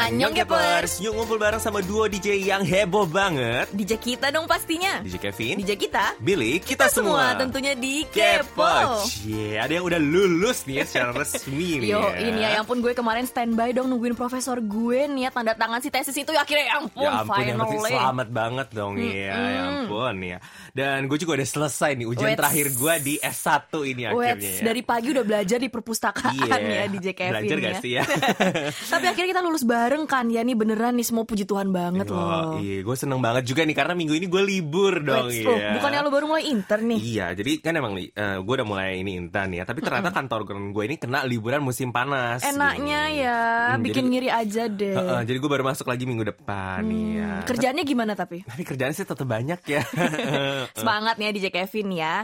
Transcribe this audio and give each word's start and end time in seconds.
Annyeong 0.00 0.32
Kepers. 0.34 0.96
Yuk 0.98 1.12
ngumpul 1.12 1.36
bareng 1.36 1.60
sama 1.60 1.80
duo 1.80 2.08
DJ 2.08 2.40
yang 2.40 2.64
heboh 2.64 3.04
banget 3.04 3.68
DJ 3.70 4.00
kita 4.00 4.32
dong 4.32 4.48
pastinya. 4.48 5.04
DJ 5.04 5.20
Kevin 5.20 5.60
DJ 5.60 5.76
kita. 5.76 6.16
Billy, 6.18 6.56
kita, 6.56 6.88
semua 6.88 7.36
tentunya 7.36 7.76
di 7.76 8.08
Kepo. 8.08 9.04
Cie, 9.04 9.56
ada 9.56 9.68
yang 9.68 9.84
udah 9.84 10.00
lulus 10.00 10.64
nih 10.64 10.80
ya 10.80 10.84
secara 10.84 11.12
resmi 11.14 11.78
nih 11.78 11.90
Yo, 11.90 12.00
ya. 12.00 12.16
ini 12.18 12.40
ya, 12.40 12.48
yang 12.56 12.64
pun 12.64 12.80
gue 12.80 12.92
kemarin 12.92 13.24
standby 13.24 13.70
dong 13.70 13.86
nungguin 13.86 14.14
profesor 14.14 14.56
gue 14.58 15.04
nih 15.06 15.28
ya 15.28 15.30
tanda 15.30 15.52
tangan 15.52 15.80
si 15.80 15.92
tesis 15.92 16.16
itu 16.16 16.32
ya 16.32 16.40
akhirnya 16.40 16.64
ya 16.64 16.74
ampun, 16.78 17.02
Ya 17.02 17.10
ampun, 17.20 17.44
yang 17.44 17.60
selamat 17.60 18.28
banget 18.30 18.68
dong 18.72 18.96
ya, 18.96 19.36
ya 19.36 19.60
ampun 19.84 20.14
ya. 20.18 20.38
Dan 20.72 21.06
gue 21.06 21.18
juga 21.18 21.36
udah 21.36 21.44
selesai 21.46 21.90
nih 21.94 22.06
ujian 22.06 22.32
Wets. 22.32 22.40
terakhir 22.40 22.66
gue 22.72 22.94
di 23.02 23.14
S1 23.18 23.52
ini 23.84 24.02
akhirnya 24.08 24.32
Wets, 24.32 24.48
ya. 24.48 24.64
dari 24.64 24.80
pagi 24.80 25.08
udah 25.12 25.24
belajar 25.26 25.58
di 25.60 25.68
perpustakaan 25.68 26.32
Iya. 26.40 26.56
ya 26.56 26.84
DJ 26.88 27.06
Kevin 27.12 27.32
Belajar 27.36 27.56
ya. 27.58 27.64
gak 27.68 27.74
sih 27.82 27.92
ya? 27.92 28.04
Tapi 28.96 29.04
akhirnya 29.04 29.28
kita 29.34 29.42
lulus 29.42 29.62
bareng 29.90 30.06
kan 30.06 30.30
ya 30.30 30.38
nih 30.40 30.54
beneran 30.54 30.94
nih 30.94 31.02
semua 31.02 31.26
puji 31.26 31.42
Tuhan 31.42 31.74
banget 31.74 32.06
loh. 32.06 32.22
Oh, 32.54 32.62
iya, 32.62 32.78
gue 32.78 32.94
seneng 32.94 33.18
banget 33.18 33.42
juga 33.42 33.66
nih 33.66 33.74
karena 33.74 33.90
minggu 33.92 34.14
ini 34.14 34.30
gue 34.30 34.38
libur 34.40 35.02
dong 35.02 35.26
Wets, 35.26 35.42
ya. 35.42 35.50
loh, 35.50 35.58
bukannya 35.74 35.98
lo 35.98 36.10
baru 36.10 36.24
mulai 36.28 36.46
intern 36.46 36.84
nih? 36.86 36.98
Iya, 37.02 37.26
jadi 37.34 37.52
kan 37.58 37.74
emang 37.74 37.98
li- 37.98 38.06
eh, 38.08 38.38
gue 38.38 38.54
udah 38.54 38.62
mulai 38.64 39.02
ini 39.02 39.18
intan 39.18 39.50
ya. 39.50 39.66
Tapi 39.66 39.82
ternyata 39.82 40.14
kantor 40.14 40.46
gue 40.46 40.84
ini 40.86 40.94
kena 40.94 41.26
liburan 41.26 41.58
musim 41.58 41.90
panas. 41.90 42.46
Enaknya 42.46 43.00
gini. 43.10 43.18
ya, 43.18 43.40
Hmm, 43.74 43.82
bikin 43.82 43.98
jadi- 43.98 44.10
ngiri 44.14 44.28
aja 44.30 44.62
deh. 44.70 44.94
Heeh, 44.94 45.20
jadi 45.26 45.38
gue 45.42 45.50
baru 45.50 45.64
masuk 45.66 45.90
lagi 45.90 46.06
minggu 46.06 46.22
depan 46.24 46.86
nih 46.86 47.02
ya. 47.16 47.30
Hmm, 47.34 47.46
Kerjaannya 47.50 47.82
gimana 47.82 48.12
tapi? 48.14 48.36
Tapi 48.46 48.62
kerjaan 48.62 48.94
sih 48.94 49.02
tetap 49.02 49.26
banyak 49.26 49.58
ya. 49.66 49.82
Semangat 50.78 51.18
nih 51.18 51.26
ya 51.26 51.32
DJ 51.34 51.46
Kevin 51.50 51.88
ya. 51.90 52.14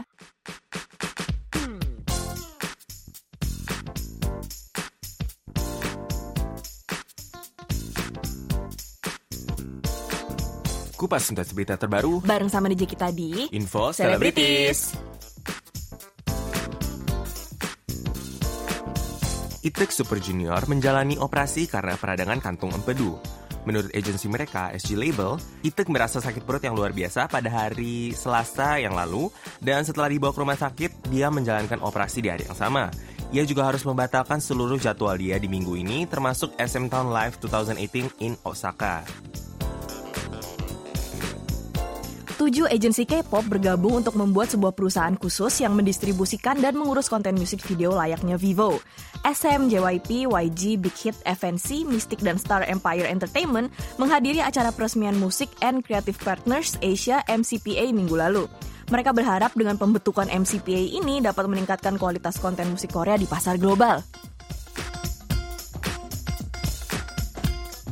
Kupas 11.07 11.31
tuntas 11.31 11.55
berita 11.55 11.79
terbaru. 11.79 12.19
Bareng 12.19 12.51
sama 12.51 12.67
DJ 12.67 12.83
kita 12.83 13.15
di 13.15 13.47
Info 13.55 13.95
Celebrities. 13.95 14.91
Itek 19.63 19.87
Super 19.87 20.19
Junior 20.19 20.59
menjalani 20.67 21.15
operasi 21.15 21.71
karena 21.71 21.95
peradangan 21.95 22.43
kantung 22.43 22.75
empedu. 22.75 23.15
Menurut 23.63 23.87
agensi 23.95 24.27
mereka, 24.27 24.75
SG 24.75 24.99
Label, 24.99 25.39
Itek 25.63 25.87
merasa 25.87 26.19
sakit 26.19 26.43
perut 26.43 26.67
yang 26.67 26.75
luar 26.75 26.91
biasa 26.91 27.31
pada 27.31 27.47
hari 27.47 28.11
Selasa 28.11 28.75
yang 28.75 28.91
lalu, 28.91 29.31
dan 29.63 29.87
setelah 29.87 30.11
dibawa 30.11 30.35
ke 30.35 30.43
rumah 30.43 30.59
sakit, 30.59 31.07
dia 31.07 31.31
menjalankan 31.31 31.79
operasi 31.87 32.19
di 32.19 32.35
hari 32.35 32.43
yang 32.43 32.59
sama. 32.59 32.91
Ia 33.31 33.47
juga 33.47 33.63
harus 33.63 33.87
membatalkan 33.87 34.43
seluruh 34.43 34.75
jadwal 34.75 35.15
dia 35.15 35.39
di 35.39 35.47
minggu 35.47 35.71
ini, 35.79 36.03
termasuk 36.03 36.51
SM 36.59 36.91
Town 36.91 37.15
Live 37.15 37.39
2018 37.39 38.11
in 38.19 38.35
Osaka. 38.43 39.07
Tujuh 42.37 42.69
agensi 42.69 43.01
K-pop 43.01 43.49
bergabung 43.49 43.97
untuk 43.97 44.13
membuat 44.13 44.53
sebuah 44.53 44.77
perusahaan 44.77 45.17
khusus 45.17 45.57
yang 45.57 45.73
mendistribusikan 45.73 46.61
dan 46.61 46.77
mengurus 46.77 47.09
konten 47.09 47.33
musik 47.33 47.57
video 47.65 47.97
layaknya 47.97 48.37
Vivo. 48.37 48.77
SM, 49.25 49.73
JYP, 49.73 50.29
YG, 50.29 50.77
Big 50.77 50.93
Hit, 51.01 51.17
FNC, 51.25 51.81
Mystic, 51.89 52.21
dan 52.21 52.37
Star 52.37 52.61
Empire 52.69 53.09
Entertainment 53.09 53.73
menghadiri 53.97 54.45
acara 54.45 54.69
peresmian 54.69 55.17
musik 55.17 55.49
and 55.65 55.81
Creative 55.81 56.13
Partners 56.21 56.77
Asia 56.85 57.25
MCPA 57.25 57.89
minggu 57.89 58.13
lalu. 58.13 58.45
Mereka 58.93 59.17
berharap 59.17 59.57
dengan 59.57 59.81
pembentukan 59.81 60.29
MCPA 60.29 60.93
ini 60.93 61.25
dapat 61.25 61.49
meningkatkan 61.49 61.97
kualitas 61.97 62.37
konten 62.37 62.69
musik 62.69 62.93
Korea 62.93 63.17
di 63.17 63.25
pasar 63.25 63.57
global. 63.57 64.05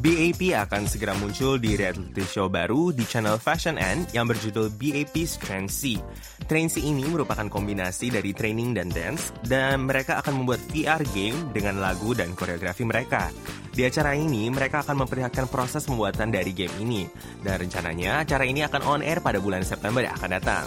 BAP 0.06 0.54
akan 0.54 0.86
segera 0.86 1.18
muncul 1.18 1.58
di 1.58 1.74
reality 1.74 2.22
show 2.30 2.46
baru 2.46 2.94
di 2.94 3.02
channel 3.10 3.42
Fashion 3.42 3.74
N 3.74 4.06
yang 4.14 4.30
berjudul 4.30 4.78
BAP's 4.78 5.42
Trend 5.42 5.74
C. 5.74 5.98
Trend 6.46 6.70
C 6.70 6.86
ini 6.86 7.10
merupakan 7.10 7.50
kombinasi 7.50 8.14
dari 8.14 8.30
training 8.30 8.78
dan 8.78 8.94
dance, 8.94 9.34
dan 9.50 9.90
mereka 9.90 10.22
akan 10.22 10.46
membuat 10.46 10.62
VR 10.70 11.02
game 11.10 11.50
dengan 11.58 11.82
lagu 11.82 12.14
dan 12.14 12.38
koreografi 12.38 12.86
mereka. 12.86 13.34
Di 13.74 13.82
acara 13.82 14.14
ini, 14.14 14.46
mereka 14.54 14.86
akan 14.86 15.10
memperlihatkan 15.10 15.50
proses 15.50 15.90
pembuatan 15.90 16.30
dari 16.30 16.54
game 16.54 16.78
ini, 16.78 17.10
dan 17.42 17.66
rencananya 17.66 18.22
acara 18.22 18.46
ini 18.46 18.62
akan 18.62 18.86
on 18.86 19.02
air 19.02 19.26
pada 19.26 19.42
bulan 19.42 19.66
September 19.66 20.06
yang 20.06 20.14
akan 20.22 20.32
datang. 20.38 20.66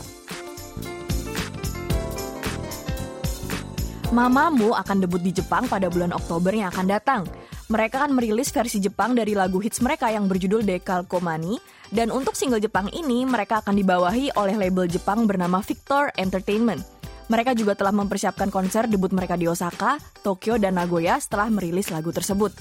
Mamamoo 4.10 4.74
akan 4.74 4.98
debut 4.98 5.22
di 5.22 5.30
Jepang 5.30 5.70
pada 5.70 5.86
bulan 5.86 6.10
Oktober 6.10 6.50
yang 6.50 6.74
akan 6.74 6.90
datang. 6.90 7.22
Mereka 7.68 8.00
akan 8.00 8.16
merilis 8.16 8.48
versi 8.48 8.80
Jepang 8.80 9.12
dari 9.12 9.36
lagu 9.36 9.60
hits 9.60 9.84
mereka 9.84 10.08
yang 10.08 10.24
berjudul 10.24 10.64
Decalcomani, 10.64 11.60
dan 11.92 12.08
untuk 12.08 12.32
single 12.32 12.64
Jepang 12.64 12.88
ini 12.96 13.28
mereka 13.28 13.60
akan 13.60 13.76
dibawahi 13.76 14.32
oleh 14.40 14.56
label 14.56 14.88
Jepang 14.88 15.28
bernama 15.28 15.60
Victor 15.60 16.08
Entertainment. 16.16 16.80
Mereka 17.28 17.52
juga 17.52 17.76
telah 17.76 17.92
mempersiapkan 17.92 18.48
konser 18.48 18.88
debut 18.88 19.12
mereka 19.12 19.36
di 19.36 19.44
Osaka, 19.52 20.00
Tokyo, 20.24 20.56
dan 20.56 20.80
Nagoya 20.80 21.20
setelah 21.20 21.52
merilis 21.52 21.92
lagu 21.92 22.08
tersebut. 22.08 22.56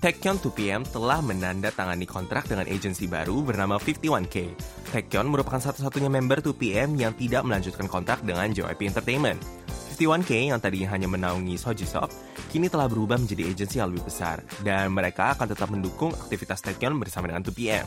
Taekyon 0.00 0.40
2PM 0.40 0.88
telah 0.88 1.20
menandatangani 1.20 2.08
kontrak 2.08 2.48
dengan 2.48 2.64
agensi 2.72 3.04
baru 3.04 3.44
bernama 3.44 3.76
51K. 3.76 4.56
Taekyon 4.96 5.28
merupakan 5.28 5.60
satu-satunya 5.60 6.08
member 6.08 6.40
2PM 6.40 6.96
yang 6.96 7.12
tidak 7.20 7.44
melanjutkan 7.44 7.84
kontrak 7.84 8.24
dengan 8.24 8.48
JYP 8.48 8.96
Entertainment. 8.96 9.59
51K 10.00 10.48
yang 10.48 10.56
tadinya 10.56 10.96
hanya 10.96 11.12
menaungi 11.12 11.60
Sojisop, 11.60 12.08
kini 12.48 12.72
telah 12.72 12.88
berubah 12.88 13.20
menjadi 13.20 13.52
agensi 13.52 13.76
yang 13.84 13.92
lebih 13.92 14.08
besar, 14.08 14.40
dan 14.64 14.88
mereka 14.88 15.36
akan 15.36 15.52
tetap 15.52 15.68
mendukung 15.68 16.16
aktivitas 16.16 16.64
Taekyon 16.64 16.96
bersama 16.96 17.28
dengan 17.28 17.44
2PM. 17.44 17.84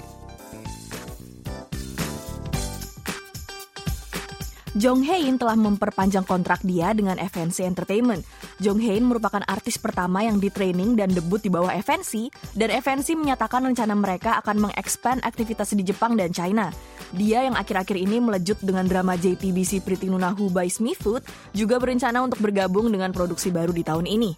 Jong 4.74 5.06
Hae-in 5.06 5.38
telah 5.38 5.54
memperpanjang 5.54 6.26
kontrak 6.26 6.66
dia 6.66 6.98
dengan 6.98 7.22
FNC 7.22 7.62
Entertainment. 7.62 8.26
Jong 8.58 8.82
Hae-in 8.82 9.06
merupakan 9.06 9.46
artis 9.46 9.78
pertama 9.78 10.26
yang 10.26 10.42
ditraining 10.42 10.98
dan 10.98 11.14
debut 11.14 11.38
di 11.38 11.54
bawah 11.54 11.70
FNC, 11.70 12.34
dan 12.58 12.74
FNC 12.74 13.14
menyatakan 13.14 13.62
rencana 13.70 13.94
mereka 13.94 14.42
akan 14.42 14.66
mengekspand 14.66 15.22
aktivitas 15.22 15.78
di 15.78 15.86
Jepang 15.86 16.18
dan 16.18 16.34
China. 16.34 16.74
Dia 17.14 17.46
yang 17.46 17.54
akhir-akhir 17.54 18.02
ini 18.02 18.18
melejut 18.18 18.58
dengan 18.66 18.90
drama 18.90 19.14
JTBC 19.14 19.86
Pretty 19.86 20.10
Nuna 20.10 20.34
Who 20.34 20.50
Food, 20.98 21.22
juga 21.54 21.78
berencana 21.78 22.26
untuk 22.26 22.42
bergabung 22.42 22.90
dengan 22.90 23.14
produksi 23.14 23.54
baru 23.54 23.70
di 23.70 23.86
tahun 23.86 24.10
ini. 24.10 24.34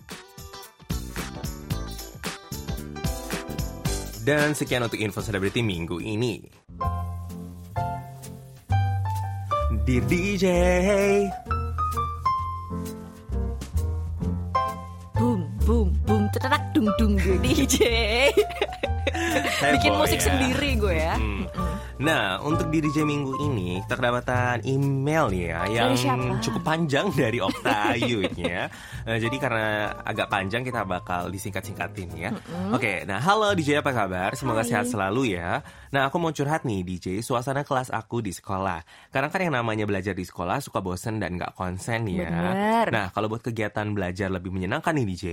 Dan 4.19 4.51
sekian 4.51 4.83
untuk 4.83 4.99
info 4.99 5.23
selebriti 5.23 5.63
minggu 5.63 6.03
ini. 6.03 6.43
Dear 9.85 10.01
DJ, 10.09 10.45
Boom, 15.13 15.45
boom, 15.61 15.93
boom, 16.09 16.25
tetetak, 16.33 16.73
dung, 16.73 16.89
dung, 16.97 17.13
gue 17.21 17.37
DJ. 17.37 17.77
Bikin 19.77 19.93
musik 19.93 20.17
ya. 20.17 20.25
sendiri 20.25 20.69
gue 20.81 20.95
ya. 20.97 21.13
Hmm. 21.21 21.45
Nah, 21.95 22.43
untuk 22.43 22.67
di 22.75 22.83
DJ 22.83 23.07
minggu 23.07 23.39
ini 23.39 23.79
kita 23.87 23.95
kedapatan 23.95 24.67
email 24.67 25.31
nih 25.31 25.43
ya 25.47 25.61
yang 25.79 25.95
cukup 26.43 26.67
panjang 26.67 27.07
dari 27.15 27.39
Okta 27.39 27.95
Ayu 27.95 28.19
ini 28.19 28.43
ya. 28.43 28.67
Nah, 29.07 29.15
jadi 29.23 29.35
karena 29.39 29.95
agak 30.03 30.27
panjang 30.27 30.67
kita 30.67 30.83
bakal 30.83 31.31
disingkat-singkatin 31.31 32.09
ya. 32.19 32.29
Oke, 32.75 33.07
nah 33.07 33.23
halo 33.23 33.55
DJ 33.55 33.79
apa 33.79 33.95
kabar? 33.95 34.35
Semoga 34.35 34.67
Hai. 34.67 34.75
sehat 34.75 34.91
selalu 34.91 35.39
ya. 35.39 35.63
Nah, 35.95 36.11
aku 36.11 36.19
mau 36.19 36.35
curhat 36.35 36.67
nih 36.67 36.83
DJ, 36.83 37.23
suasana 37.23 37.63
kelas 37.63 37.87
aku 37.87 38.19
di 38.19 38.35
sekolah. 38.35 38.83
Karena 39.15 39.31
kan 39.31 39.39
yang 39.39 39.55
namanya 39.55 39.87
belajar 39.87 40.11
di 40.11 40.27
sekolah 40.27 40.59
suka 40.59 40.83
bosen 40.83 41.23
dan 41.23 41.39
nggak 41.39 41.55
konsen 41.55 42.11
ya. 42.11 42.27
Bener. 42.27 42.87
Nah, 42.91 43.07
kalau 43.15 43.31
buat 43.31 43.39
kegiatan 43.39 43.87
belajar 43.95 44.27
lebih 44.27 44.51
menyenangkan 44.51 44.91
nih 44.91 45.07
DJ, 45.07 45.25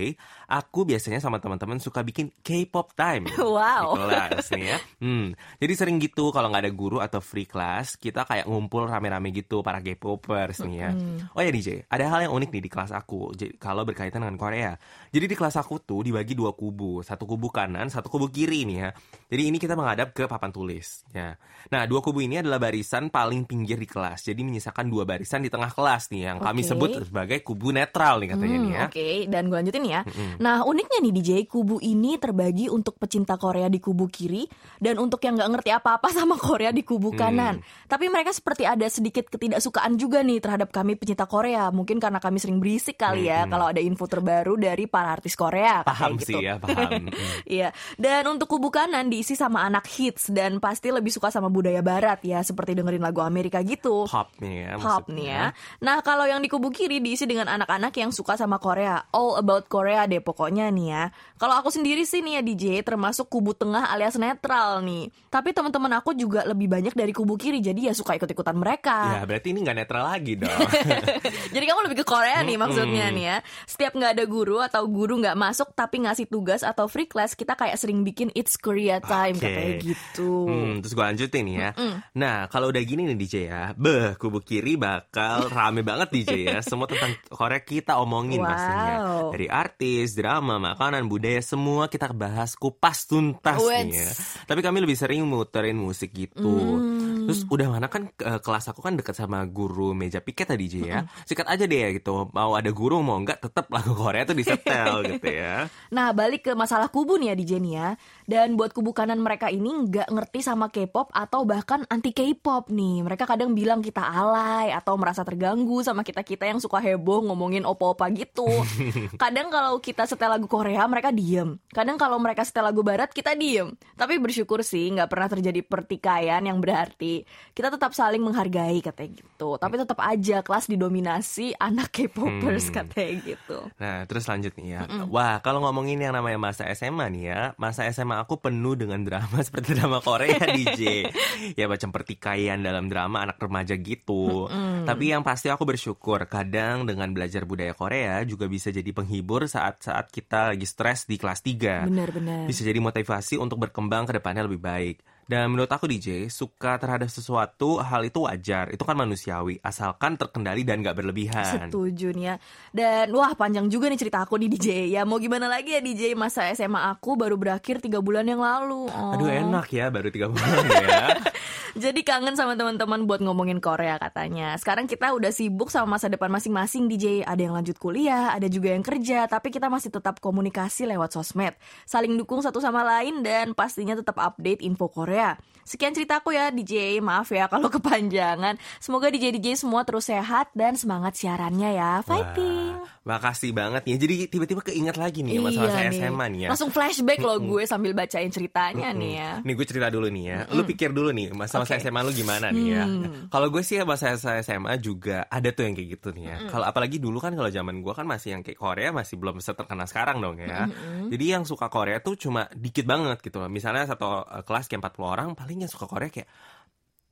aku 0.47 0.87
biasanya 0.87 1.19
sama 1.19 1.43
teman-teman 1.43 1.83
suka 1.83 1.99
bikin 2.07 2.31
K-pop 2.39 2.95
time. 2.95 3.27
Wow. 3.53 3.99
Di 3.99 4.07
kelas 4.07 4.47
nih 4.55 4.65
ya. 4.65 4.77
Hmm, 5.03 5.27
jadi 5.59 5.73
sering 5.75 5.99
gitu 5.99 6.31
kalau 6.31 6.52
nggak 6.53 6.69
ada 6.69 6.71
guru 6.71 7.01
atau 7.01 7.17
free 7.17 7.49
class, 7.49 7.97
kita 7.97 8.29
kayak 8.29 8.45
ngumpul 8.45 8.85
rame-rame 8.85 9.33
gitu 9.33 9.65
para 9.65 9.81
K-popers 9.81 10.61
nih 10.61 10.75
ya. 10.77 10.89
Oh 11.33 11.41
ya 11.41 11.49
DJ, 11.49 11.89
ada 11.89 12.05
hal 12.05 12.29
yang 12.29 12.33
unik 12.37 12.53
nih 12.53 12.63
di 12.63 12.69
kelas 12.69 12.93
aku. 12.93 13.33
Jadi 13.33 13.57
kalau 13.57 13.81
berkaitan 13.81 14.21
dengan 14.21 14.37
Korea. 14.37 14.77
Jadi 15.09 15.25
di 15.25 15.33
kelas 15.33 15.57
aku 15.57 15.81
tuh 15.81 16.05
dibagi 16.05 16.37
dua 16.37 16.53
kubu, 16.53 17.01
satu 17.01 17.25
kubu 17.25 17.49
kanan, 17.49 17.89
satu 17.89 18.05
kubu 18.05 18.29
kiri 18.29 18.69
nih 18.69 18.77
ya. 18.77 18.89
Jadi 19.33 19.49
ini 19.49 19.57
kita 19.57 19.73
menghadap 19.73 20.13
ke 20.13 20.29
papan 20.29 20.53
tulis 20.53 21.01
ya. 21.09 21.33
Nah, 21.73 21.89
dua 21.89 22.05
kubu 22.05 22.21
ini 22.21 22.37
adalah 22.37 22.61
barisan 22.61 23.09
paling 23.09 23.49
pinggir 23.49 23.81
di 23.81 23.89
kelas. 23.89 24.21
Jadi 24.21 24.45
menyisakan 24.45 24.85
dua 24.85 25.09
barisan 25.09 25.41
di 25.41 25.49
tengah 25.49 25.73
kelas 25.73 26.13
nih 26.13 26.29
yang 26.29 26.37
kami 26.37 26.61
Oke. 26.61 26.69
sebut 26.69 26.89
sebagai 27.01 27.41
kubu 27.41 27.73
netral 27.73 28.21
nih 28.21 28.29
katanya 28.29 28.51
Hmm, 28.53 28.65
nih 28.67 28.73
ya. 28.75 28.83
Oke, 28.85 29.07
dan 29.31 29.43
gue 29.49 29.57
lanjutin 29.57 29.85
ya. 29.87 30.01
Nah, 30.37 30.61
uniknya 30.61 30.99
nih 31.01 31.13
DJ, 31.15 31.31
kubu 31.49 31.81
ini 31.81 32.21
terbagi 32.21 32.69
untuk 32.69 32.99
pecinta 32.99 33.33
Korea 33.33 33.65
di 33.65 33.81
kubu 33.81 34.05
kiri 34.05 34.45
dan 34.77 34.99
untuk 34.99 35.17
yang 35.23 35.33
nggak 35.33 35.49
ngerti 35.49 35.69
apa-apa 35.71 36.11
sama 36.11 36.35
Korea 36.43 36.75
di 36.75 36.83
kubu 36.83 37.15
kanan. 37.15 37.63
Tapi 37.87 38.11
mereka 38.11 38.35
seperti 38.35 38.67
ada 38.67 38.83
sedikit 38.91 39.31
ketidaksukaan 39.31 39.95
juga 39.95 40.19
nih 40.19 40.43
terhadap 40.43 40.75
kami 40.75 40.99
pencinta 40.99 41.23
Korea. 41.23 41.71
Mungkin 41.71 42.03
karena 42.03 42.19
kami 42.19 42.43
sering 42.43 42.59
berisik 42.59 42.99
kali 42.99 43.31
ya 43.31 43.47
kalau 43.47 43.71
ada 43.71 43.79
info 43.79 44.03
terbaru 44.03 44.59
dari 44.59 44.91
para 44.91 45.15
artis 45.15 45.39
Korea. 45.39 45.87
Paham 45.87 46.19
kayak 46.19 46.27
sih 46.27 46.35
gitu. 46.35 46.43
ya, 46.43 46.59
paham. 46.59 46.91
Iya, 47.43 47.69
dan 47.99 48.23
untuk 48.27 48.49
kubu 48.49 48.73
kanan 48.73 49.07
diisi 49.07 49.37
sama 49.37 49.63
anak 49.63 49.85
hits 49.87 50.33
dan 50.33 50.57
pasti 50.57 50.89
lebih 50.89 51.13
suka 51.13 51.29
sama 51.29 51.47
budaya 51.53 51.85
barat 51.85 52.19
ya, 52.25 52.41
seperti 52.41 52.73
dengerin 52.73 53.03
lagu 53.03 53.21
Amerika 53.21 53.61
gitu. 53.61 54.09
Pop 54.09 54.33
nih 54.41 54.67
ya. 54.67 54.71
Pop 54.79 55.05
maksudnya. 55.07 55.15
nih 55.15 55.27
ya. 55.29 55.43
Nah 55.85 55.97
kalau 56.01 56.25
yang 56.25 56.41
di 56.41 56.49
kubu 56.49 56.73
kiri 56.73 56.99
diisi 56.99 57.29
dengan 57.29 57.47
anak-anak 57.51 57.93
yang 57.93 58.09
suka 58.09 58.35
sama 58.35 58.57
Korea, 58.57 59.05
all 59.13 59.37
about 59.37 59.69
Korea 59.69 60.09
deh 60.09 60.19
pokoknya 60.19 60.73
nih 60.73 60.87
ya. 60.89 61.03
Kalau 61.37 61.55
aku 61.59 61.69
sendiri 61.69 62.03
sih 62.03 62.25
nih 62.25 62.39
ya 62.39 62.41
DJ 62.41 62.65
termasuk 62.81 63.29
kubu 63.29 63.53
tengah 63.53 63.93
alias 63.93 64.17
netral 64.17 64.81
nih. 64.81 65.13
Tapi 65.29 65.53
teman-teman 65.53 66.01
aku 66.01 66.17
juga 66.17 66.32
lebih 66.41 66.65
banyak 66.65 66.93
dari 66.93 67.13
kubu 67.13 67.37
kiri, 67.37 67.61
jadi 67.61 67.89
ya 67.89 67.93
suka 67.93 68.17
ikut-ikutan 68.17 68.57
mereka. 68.57 69.21
Ya 69.21 69.21
berarti 69.23 69.53
ini 69.53 69.61
nggak 69.61 69.77
netral 69.77 70.09
lagi 70.09 70.33
dong. 70.33 70.49
Jadi 71.53 71.65
kamu 71.69 71.79
lebih 71.85 72.01
ke 72.01 72.05
Korea 72.07 72.41
nih 72.41 72.57
maksudnya 72.57 73.13
nih 73.13 73.25
ya. 73.29 73.37
Setiap 73.67 73.93
nggak 73.93 74.11
ada 74.17 74.25
guru 74.25 74.57
atau 74.57 74.87
guru 74.87 75.21
nggak 75.21 75.37
masuk 75.37 75.69
tapi 75.73 76.01
ngasih 76.01 76.25
tugas 76.25 76.65
atau 76.65 76.89
free 76.89 77.05
class, 77.05 77.37
kita 77.37 77.53
kayak 77.53 77.77
sering 77.77 78.01
bikin 78.01 78.33
It's 78.33 78.57
Korea 78.57 78.97
Time 78.97 79.37
Oke. 79.37 79.45
katanya 79.45 79.73
gitu. 79.83 80.31
Hmm, 80.47 80.73
terus 80.81 80.93
gue 80.93 81.03
lanjutin 81.03 81.43
nih 81.45 81.55
ya. 81.59 81.69
Nah, 82.15 82.47
kalau 82.47 82.71
udah 82.71 82.81
gini 82.81 83.05
nih 83.05 83.17
DJ 83.19 83.35
ya, 83.45 83.63
beh, 83.75 84.15
kubu 84.15 84.39
kiri 84.39 84.79
bakal 84.79 85.51
rame 85.51 85.83
banget 85.83 86.09
DJ 86.09 86.31
ya. 86.47 86.57
Semua 86.65 86.87
tentang 86.87 87.13
Korea 87.29 87.61
kita 87.61 87.99
omongin 87.99 88.39
Wow. 88.39 88.49
pastinya. 88.49 88.95
Dari 89.29 89.47
artis, 89.47 90.15
drama, 90.15 90.55
makanan, 90.57 91.05
budaya, 91.05 91.43
semua 91.43 91.85
kita 91.85 92.07
bahas 92.09 92.55
kupas 92.55 93.03
tuntas 93.05 93.59
nih 93.59 93.99
ya. 93.99 94.09
Tapi 94.47 94.63
kami 94.63 94.79
lebih 94.79 94.95
sering 94.95 95.27
muterin 95.27 95.75
musik 95.75 96.15
gitu. 96.15 96.22
gitu. 96.23 96.47
Hmm. 96.49 97.12
Terus 97.29 97.45
udah 97.45 97.67
mana 97.69 97.87
kan 97.87 98.09
eh, 98.09 98.39
kelas 98.41 98.73
aku 98.73 98.81
kan 98.81 98.97
deket 98.97 99.13
sama 99.13 99.45
guru 99.45 99.93
meja 99.93 100.19
piket 100.19 100.49
tadi 100.49 100.63
DJ 100.63 100.75
ya. 100.87 100.99
Sikat 101.27 101.45
aja 101.45 101.67
deh 101.67 101.79
ya 101.83 101.89
gitu. 101.91 102.31
Mau 102.31 102.55
ada 102.55 102.71
guru 102.71 103.03
mau 103.03 103.19
enggak 103.19 103.43
tetap 103.43 103.67
lagu 103.67 103.91
Korea 103.93 104.23
tuh 104.23 104.37
disetel 104.39 105.03
gitu 105.19 105.27
ya. 105.27 105.67
Nah, 105.91 106.15
balik 106.15 106.47
ke 106.47 106.51
masalah 106.55 106.87
kubu 106.87 107.19
nih 107.19 107.33
ya 107.33 107.35
di 107.35 107.45
Jenny 107.45 107.71
ya. 107.75 107.99
Dan 108.23 108.55
buat 108.55 108.71
kubu 108.71 108.95
kanan 108.95 109.19
mereka 109.19 109.51
ini 109.51 109.67
nggak 109.67 110.07
ngerti 110.07 110.39
sama 110.39 110.71
K-pop 110.71 111.11
atau 111.11 111.43
bahkan 111.43 111.83
anti 111.91 112.15
K-pop 112.15 112.71
nih. 112.71 113.03
Mereka 113.03 113.27
kadang 113.27 113.51
bilang 113.51 113.83
kita 113.83 113.99
alay 113.99 114.71
atau 114.71 114.95
merasa 114.95 115.27
terganggu 115.27 115.83
sama 115.83 116.01
kita-kita 116.07 116.47
yang 116.47 116.63
suka 116.63 116.79
heboh 116.79 117.27
ngomongin 117.27 117.67
opa-opa 117.67 118.09
gitu. 118.15 118.47
Kadang 119.21 119.53
kalau 119.53 119.77
kita 119.77 120.09
setel 120.09 120.33
lagu 120.33 120.49
Korea 120.49 120.87
mereka 120.89 121.13
diem. 121.13 121.59
Kadang 121.69 121.99
kalau 121.99 122.17
mereka 122.17 122.41
setel 122.47 122.65
lagu 122.65 122.81
Barat 122.81 123.13
kita 123.13 123.37
diem. 123.37 123.75
Tapi 123.93 124.17
bersyukur 124.17 124.65
sih 124.65 124.89
nggak 124.89 125.09
pernah 125.11 125.27
terjadi 125.29 125.61
pertikaian 125.61 126.41
yang 126.41 126.57
berarti. 126.57 127.12
Kita 127.53 127.69
tetap 127.69 127.93
saling 127.93 128.19
menghargai 128.19 128.81
katanya 128.81 129.21
gitu. 129.21 129.61
Tapi 129.61 129.75
tetap 129.77 129.99
aja 130.01 130.41
kelas 130.41 130.65
didominasi 130.65 131.53
anak 131.61 131.93
K-popers 131.93 132.73
katanya 132.73 133.13
gitu. 133.21 133.57
Nah, 133.77 134.09
terus 134.09 134.25
lanjut 134.25 134.57
nih 134.57 134.67
ya. 134.73 134.81
Wah, 135.07 135.37
kalau 135.45 135.61
ngomongin 135.61 136.01
yang 136.01 136.17
namanya 136.17 136.41
masa 136.41 136.65
SMA 136.73 137.05
nih 137.13 137.23
ya, 137.29 137.41
masa 137.61 137.85
SMA 137.93 138.17
aku 138.17 138.41
penuh 138.41 138.73
dengan 138.73 139.03
drama 139.05 139.37
seperti 139.47 139.77
drama 139.77 140.01
Korea 140.01 140.41
DJ. 140.57 141.05
ya 141.53 141.65
macam 141.69 141.93
pertikaian 141.93 142.57
dalam 142.57 142.89
drama 142.89 143.21
anak 143.27 143.37
remaja 143.37 143.77
gitu. 143.77 144.49
Tapi 144.83 145.13
yang 145.13 145.21
pasti 145.21 145.53
aku 145.53 145.63
bersyukur 145.63 146.25
kadang 146.25 146.89
dengan 146.89 147.11
belajar 147.13 147.45
budaya 147.45 147.77
Korea 147.77 148.23
juga 148.25 148.49
bisa 148.49 148.73
jadi 148.73 148.89
penghibur 148.89 149.45
saat-saat 149.45 150.09
kita 150.09 150.55
lagi 150.55 150.65
stres 150.65 151.05
di 151.05 151.19
kelas 151.19 151.43
3. 151.45 151.89
Benar-benar. 151.89 152.45
Bisa 152.47 152.63
jadi 152.63 152.79
motivasi 152.79 153.37
untuk 153.37 153.59
berkembang 153.61 154.07
ke 154.07 154.17
depannya 154.17 154.45
lebih 154.47 154.61
baik. 154.63 154.97
Dan 155.23 155.55
menurut 155.55 155.71
aku 155.71 155.87
DJ, 155.87 156.27
suka 156.27 156.75
terhadap 156.75 157.07
sesuatu 157.07 157.79
hal 157.79 158.03
itu 158.03 158.27
wajar. 158.27 158.69
Itu 158.71 158.83
kan 158.83 158.99
manusiawi, 158.99 159.59
asalkan 159.63 160.19
terkendali 160.19 160.67
dan 160.67 160.83
gak 160.83 160.99
berlebihan. 160.99 161.69
Setuju 161.69 162.11
nih 162.11 162.23
ya. 162.23 162.35
Dan 162.75 163.15
wah 163.15 163.31
panjang 163.33 163.71
juga 163.71 163.87
nih 163.87 163.99
cerita 163.99 164.23
aku 164.23 164.35
di 164.35 164.51
DJ. 164.51 164.91
Ya 164.91 165.07
mau 165.07 165.17
gimana 165.21 165.47
lagi 165.47 165.75
ya 165.75 165.81
DJ 165.81 166.13
masa 166.13 166.51
SMA 166.51 166.91
aku 166.91 167.15
baru 167.15 167.39
berakhir 167.39 167.79
tiga 167.79 168.03
bulan 168.03 168.27
yang 168.27 168.43
lalu. 168.43 168.91
Oh. 168.91 169.15
Aduh 169.15 169.31
enak 169.31 169.67
ya 169.71 169.87
baru 169.87 170.11
tiga 170.11 170.27
bulan 170.33 170.63
ya. 170.67 171.07
Jadi 171.73 172.05
kangen 172.05 172.37
sama 172.37 172.53
teman-teman 172.53 173.09
buat 173.09 173.17
ngomongin 173.25 173.57
Korea 173.57 173.97
katanya. 173.97 174.53
Sekarang 174.61 174.85
kita 174.85 175.09
udah 175.09 175.33
sibuk 175.33 175.73
sama 175.73 175.97
masa 175.97 176.05
depan 176.05 176.29
masing-masing 176.29 176.85
DJ. 176.85 177.25
Ada 177.25 177.49
yang 177.49 177.57
lanjut 177.57 177.81
kuliah, 177.81 178.29
ada 178.29 178.45
juga 178.45 178.77
yang 178.77 178.85
kerja, 178.85 179.25
tapi 179.25 179.49
kita 179.49 179.73
masih 179.73 179.89
tetap 179.89 180.21
komunikasi 180.21 180.85
lewat 180.85 181.17
sosmed. 181.17 181.57
Saling 181.89 182.13
dukung 182.13 182.45
satu 182.45 182.61
sama 182.61 182.85
lain 182.85 183.25
dan 183.25 183.57
pastinya 183.57 183.97
tetap 183.97 184.21
update 184.21 184.61
info 184.61 184.85
Korea. 184.85 185.12
Yeah. 185.13 185.35
Sekian 185.63 185.91
ceritaku 185.91 186.31
ya 186.31 186.51
DJ, 186.51 186.99
maaf 186.99 187.31
ya 187.31 187.47
kalau 187.47 187.71
kepanjangan. 187.75 188.55
Semoga 188.77 189.07
DJ-DJ 189.07 189.55
semua 189.55 189.83
terus 189.83 190.05
sehat 190.05 190.51
dan 190.53 190.75
semangat 190.75 191.15
siarannya 191.15 191.73
ya. 191.73 191.91
Fighting! 192.03 192.75
Wah, 193.03 193.19
makasih 193.19 193.51
banget 193.51 193.83
nih. 193.83 193.95
Jadi 193.97 194.15
tiba-tiba 194.27 194.61
keinget 194.61 194.95
lagi 194.95 195.23
nih 195.23 195.39
masa 195.39 195.63
Iya 195.63 195.89
nih. 195.89 195.99
SMA 195.99 196.25
nih 196.29 196.39
ya. 196.45 196.49
Langsung 196.51 196.71
flashback 196.71 197.19
loh 197.19 197.39
gue 197.39 197.63
sambil 197.63 197.91
bacain 197.91 198.27
ceritanya 198.27 198.91
nih 198.91 199.11
ya. 199.19 199.31
Nih 199.43 199.53
gue 199.55 199.65
cerita 199.67 199.87
dulu 199.87 200.07
nih 200.07 200.23
ya. 200.23 200.39
Lu 200.51 200.63
pikir 200.63 200.91
dulu 200.91 201.11
nih 201.11 201.31
masa-masa 201.31 201.75
Oke. 201.75 201.83
SMA 201.83 202.01
lu 202.03 202.11
gimana 202.11 202.47
nih 202.51 202.65
ya. 202.69 202.83
Kalau 203.27 203.47
gue 203.47 203.63
sih 203.63 203.79
ya 203.79 203.83
masa 203.83 204.15
SMA 204.19 204.75
juga 204.79 205.27
ada 205.27 205.49
tuh 205.51 205.63
yang 205.67 205.75
kayak 205.75 205.89
gitu 205.99 206.09
nih 206.11 206.25
ya. 206.27 206.37
Kalau 206.47 206.65
apalagi 206.67 206.99
dulu 206.99 207.19
kan 207.19 207.31
kalau 207.33 207.47
zaman 207.47 207.79
gue 207.79 207.93
kan 207.95 208.05
masih 208.05 208.35
yang 208.35 208.41
kayak 208.43 208.59
Korea 208.59 208.89
masih 208.91 209.15
belum 209.15 209.39
seterkenal 209.39 209.87
sekarang 209.87 210.19
dong 210.19 210.39
ya. 210.39 210.67
Jadi 211.07 211.25
yang 211.25 211.43
suka 211.43 211.67
Korea 211.67 211.99
tuh 211.99 212.15
cuma 212.15 212.47
dikit 212.51 212.83
banget 212.83 213.19
gitu. 213.23 213.39
Misalnya 213.47 213.83
satu 213.87 214.23
uh, 214.23 214.43
kelas 214.43 214.67
kayak 214.67 214.79
40 214.91 215.03
orang 215.03 215.29
paling 215.35 215.52
yang 215.61 215.69
suka 215.69 215.85
Korea 215.85 216.09
kayak 216.09 216.29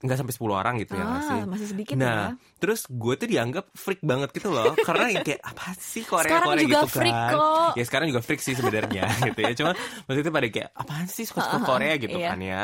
nggak 0.01 0.17
sampai 0.17 0.33
10 0.33 0.49
orang 0.49 0.75
gitu 0.81 0.97
ya 0.97 1.05
Ah, 1.05 1.21
sih? 1.21 1.39
masih 1.45 1.67
sedikit 1.77 1.93
nah, 1.93 2.33
ya. 2.33 2.57
terus 2.57 2.89
gue 2.89 3.13
tuh 3.21 3.29
dianggap 3.29 3.69
freak 3.77 4.01
banget 4.01 4.33
gitu 4.33 4.49
loh. 4.49 4.73
Karena 4.73 5.13
yang 5.13 5.21
kayak 5.21 5.45
apa 5.45 5.77
sih 5.77 6.01
Korea 6.01 6.25
Sekarang 6.25 6.47
Korea 6.49 6.63
juga 6.65 6.73
gitu 6.81 6.87
freak 6.89 7.13
kan. 7.13 7.31
kok. 7.37 7.71
Ya 7.77 7.83
sekarang 7.85 8.07
juga 8.09 8.21
freak 8.25 8.41
sih 8.41 8.55
sebenarnya 8.57 9.03
gitu 9.29 9.39
ya. 9.45 9.51
Cuma 9.53 9.71
maksudnya 10.09 10.33
pada 10.33 10.47
kayak 10.49 10.69
apaan 10.73 11.05
sih 11.05 11.25
suka-suka 11.29 11.61
Korea 11.61 11.93
gitu 12.01 12.17
iya. 12.17 12.33
kan 12.33 12.39
ya. 12.41 12.61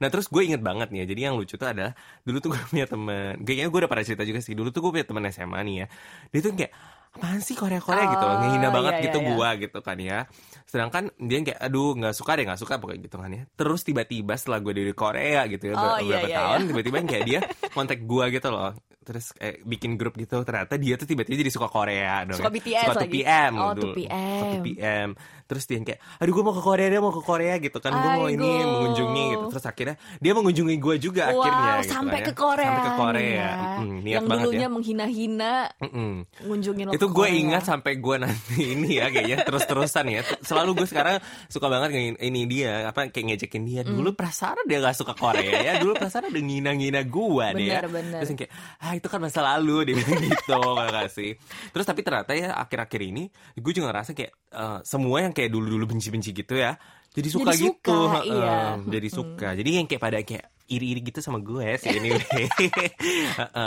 Nah 0.00 0.08
terus 0.08 0.32
gue 0.32 0.42
inget 0.48 0.64
banget 0.64 0.88
nih 0.96 1.04
ya. 1.04 1.06
Jadi 1.12 1.20
yang 1.28 1.36
lucu 1.36 1.60
tuh 1.60 1.68
adalah 1.68 1.92
dulu 2.24 2.40
tuh 2.40 2.48
gue 2.56 2.60
punya 2.72 2.86
temen. 2.88 3.36
Kayaknya 3.44 3.66
gue 3.68 3.78
udah 3.84 3.90
pernah 3.92 4.04
cerita 4.08 4.24
juga 4.24 4.40
sih. 4.40 4.56
Dulu 4.56 4.68
tuh 4.72 4.80
gue 4.80 4.90
punya 4.96 5.04
temen 5.04 5.28
SMA 5.28 5.60
nih 5.60 5.76
ya. 5.84 5.86
Dia 6.32 6.40
tuh 6.40 6.52
kayak 6.56 6.72
apaan 7.16 7.40
sih 7.40 7.56
Korea 7.56 7.80
Korea 7.80 8.04
gitu 8.06 8.22
Oh, 8.22 8.36
ngehina 8.38 8.68
banget 8.68 8.94
iya, 9.00 9.04
gitu 9.08 9.18
iya, 9.18 9.24
iya. 9.24 9.32
gua 9.32 9.48
gitu 9.56 9.78
kan 9.80 9.96
ya 9.96 10.18
sedangkan 10.66 11.04
dia 11.16 11.38
kayak 11.42 11.60
aduh 11.62 11.96
nggak 11.96 12.14
suka 12.14 12.36
deh 12.36 12.44
nggak 12.44 12.60
suka 12.60 12.74
pokoknya 12.76 13.00
gitu 13.02 13.16
kan 13.16 13.30
ya 13.32 13.42
terus 13.56 13.80
tiba-tiba 13.82 14.34
setelah 14.36 14.58
gue 14.60 14.72
dari 14.74 14.92
Korea 14.92 15.48
gitu 15.48 15.64
ya 15.70 15.74
Oh, 15.74 15.96
iya, 15.96 16.20
beberapa 16.20 16.28
iya, 16.28 16.36
tahun 16.38 16.58
iya. 16.60 16.68
tiba-tiba 16.68 16.96
yang 17.00 17.08
kayak 17.08 17.24
dia 17.24 17.40
kontak 17.76 17.98
gua 18.04 18.24
gitu 18.28 18.48
loh 18.52 18.76
terus 19.06 19.30
eh, 19.36 19.62
bikin 19.62 19.94
grup 19.94 20.12
gitu 20.14 20.42
ternyata 20.42 20.74
dia 20.74 20.94
tuh 20.94 21.06
tiba-tiba 21.06 21.38
jadi 21.38 21.48
suka 21.48 21.68
Korea 21.68 22.26
dong 22.26 22.36
Suka 22.36 22.50
ya. 22.50 22.54
BTS 22.56 22.84
suka 22.84 22.98
lagi. 22.98 23.10
2PM 23.14 23.52
Oh, 23.56 23.70
dulu. 23.72 23.92
2PM. 23.94 24.34
Suka 24.34 24.46
2PM 24.58 25.08
terus 25.46 25.62
dia 25.62 25.78
kayak 25.78 26.00
aduh 26.18 26.32
gue 26.32 26.42
mau 26.42 26.50
ke 26.50 26.58
Korea 26.60 26.86
dia 26.88 26.98
mau 26.98 27.14
ke 27.14 27.22
Korea 27.22 27.54
gitu 27.56 27.78
kan 27.78 27.94
gue 27.94 28.10
mau 28.12 28.26
ini 28.26 28.42
mengunjungi 28.58 29.24
gitu 29.30 29.44
terus 29.48 29.62
akhirnya 29.64 29.94
dia 30.18 30.32
mengunjungi 30.32 30.74
gue 30.76 30.94
juga 30.98 31.22
Wow, 31.28 31.38
akhirnya 31.38 31.70
gitu 31.78 31.86
sampai 31.88 32.18
kan 32.18 32.26
ke 32.26 32.26
ya. 32.26 32.34
Korea. 32.36 32.66
sampai 32.66 32.82
ke 32.82 32.92
Korea 32.96 33.30
ya. 33.30 33.50
Mm, 33.76 33.96
niat 33.96 34.10
yang 34.10 34.24
banget 34.26 34.42
dulunya 34.44 34.58
ya 34.58 34.68
menghina-hina, 34.68 35.54
Mm-mm. 35.78 36.12
ngunjungin 36.42 36.84
lo 36.84 36.92
itu 36.92 37.06
gue 37.06 37.28
ingat 37.30 37.62
sampai 37.64 37.92
gue 37.94 38.16
nanti 38.18 38.58
ini 38.74 38.90
ya 38.92 39.06
kayaknya 39.06 39.38
terus-terusan 39.44 40.04
ya 40.08 40.20
selalu 40.40 40.70
gue 40.74 40.88
sekarang 40.88 41.16
suka 41.46 41.66
banget 41.68 41.90
ngin- 41.92 42.18
ini 42.20 42.40
dia 42.44 42.72
apa 42.84 43.06
kayak 43.06 43.24
ngejekin 43.30 43.62
dia 43.62 43.80
Mm. 43.82 43.94
dulu 43.94 44.10
perasaan 44.12 44.66
dia 44.66 44.82
gak 44.82 44.96
suka 44.96 45.14
Korea 45.14 45.46
ya 45.54 45.72
dulu 45.78 45.94
perasaan 45.94 46.26
udah 46.26 46.42
ngina-ngina 46.42 47.06
gue 47.06 47.46
deh 47.54 47.66
ya 47.68 47.86
terus 47.86 48.34
kayak 48.34 48.50
ah 48.80 48.95
itu 48.98 49.08
kan 49.12 49.20
masa 49.20 49.44
lalu 49.44 49.92
dia 49.92 49.94
bilang 50.00 50.24
gitu 50.32 50.60
gak 50.76 51.08
sih. 51.12 51.36
Terus 51.70 51.84
tapi 51.84 52.00
ternyata 52.00 52.32
ya 52.32 52.56
akhir-akhir 52.56 53.00
ini 53.04 53.28
gue 53.56 53.72
juga 53.76 53.92
ngerasa 53.92 54.16
kayak 54.16 54.32
eh, 54.56 54.78
semua 54.82 55.22
yang 55.22 55.32
kayak 55.36 55.52
dulu-dulu 55.52 55.92
benci-benci 55.92 56.32
gitu 56.32 56.56
ya 56.56 56.74
jadi 57.16 57.28
suka 57.32 57.50
Jadi 57.56 57.60
suka, 57.64 57.72
gitu 57.72 57.98
iya. 58.28 58.44
Heeh, 58.44 58.72
jadi 58.92 59.08
suka. 59.08 59.48
Jadi 59.56 59.70
yang 59.80 59.86
kayak 59.88 60.02
pada 60.04 60.20
kayak 60.20 60.46
iri-iri 60.66 61.00
gitu 61.00 61.18
sama 61.18 61.38
gue 61.38 61.78
sih 61.78 61.90
ini 61.98 62.10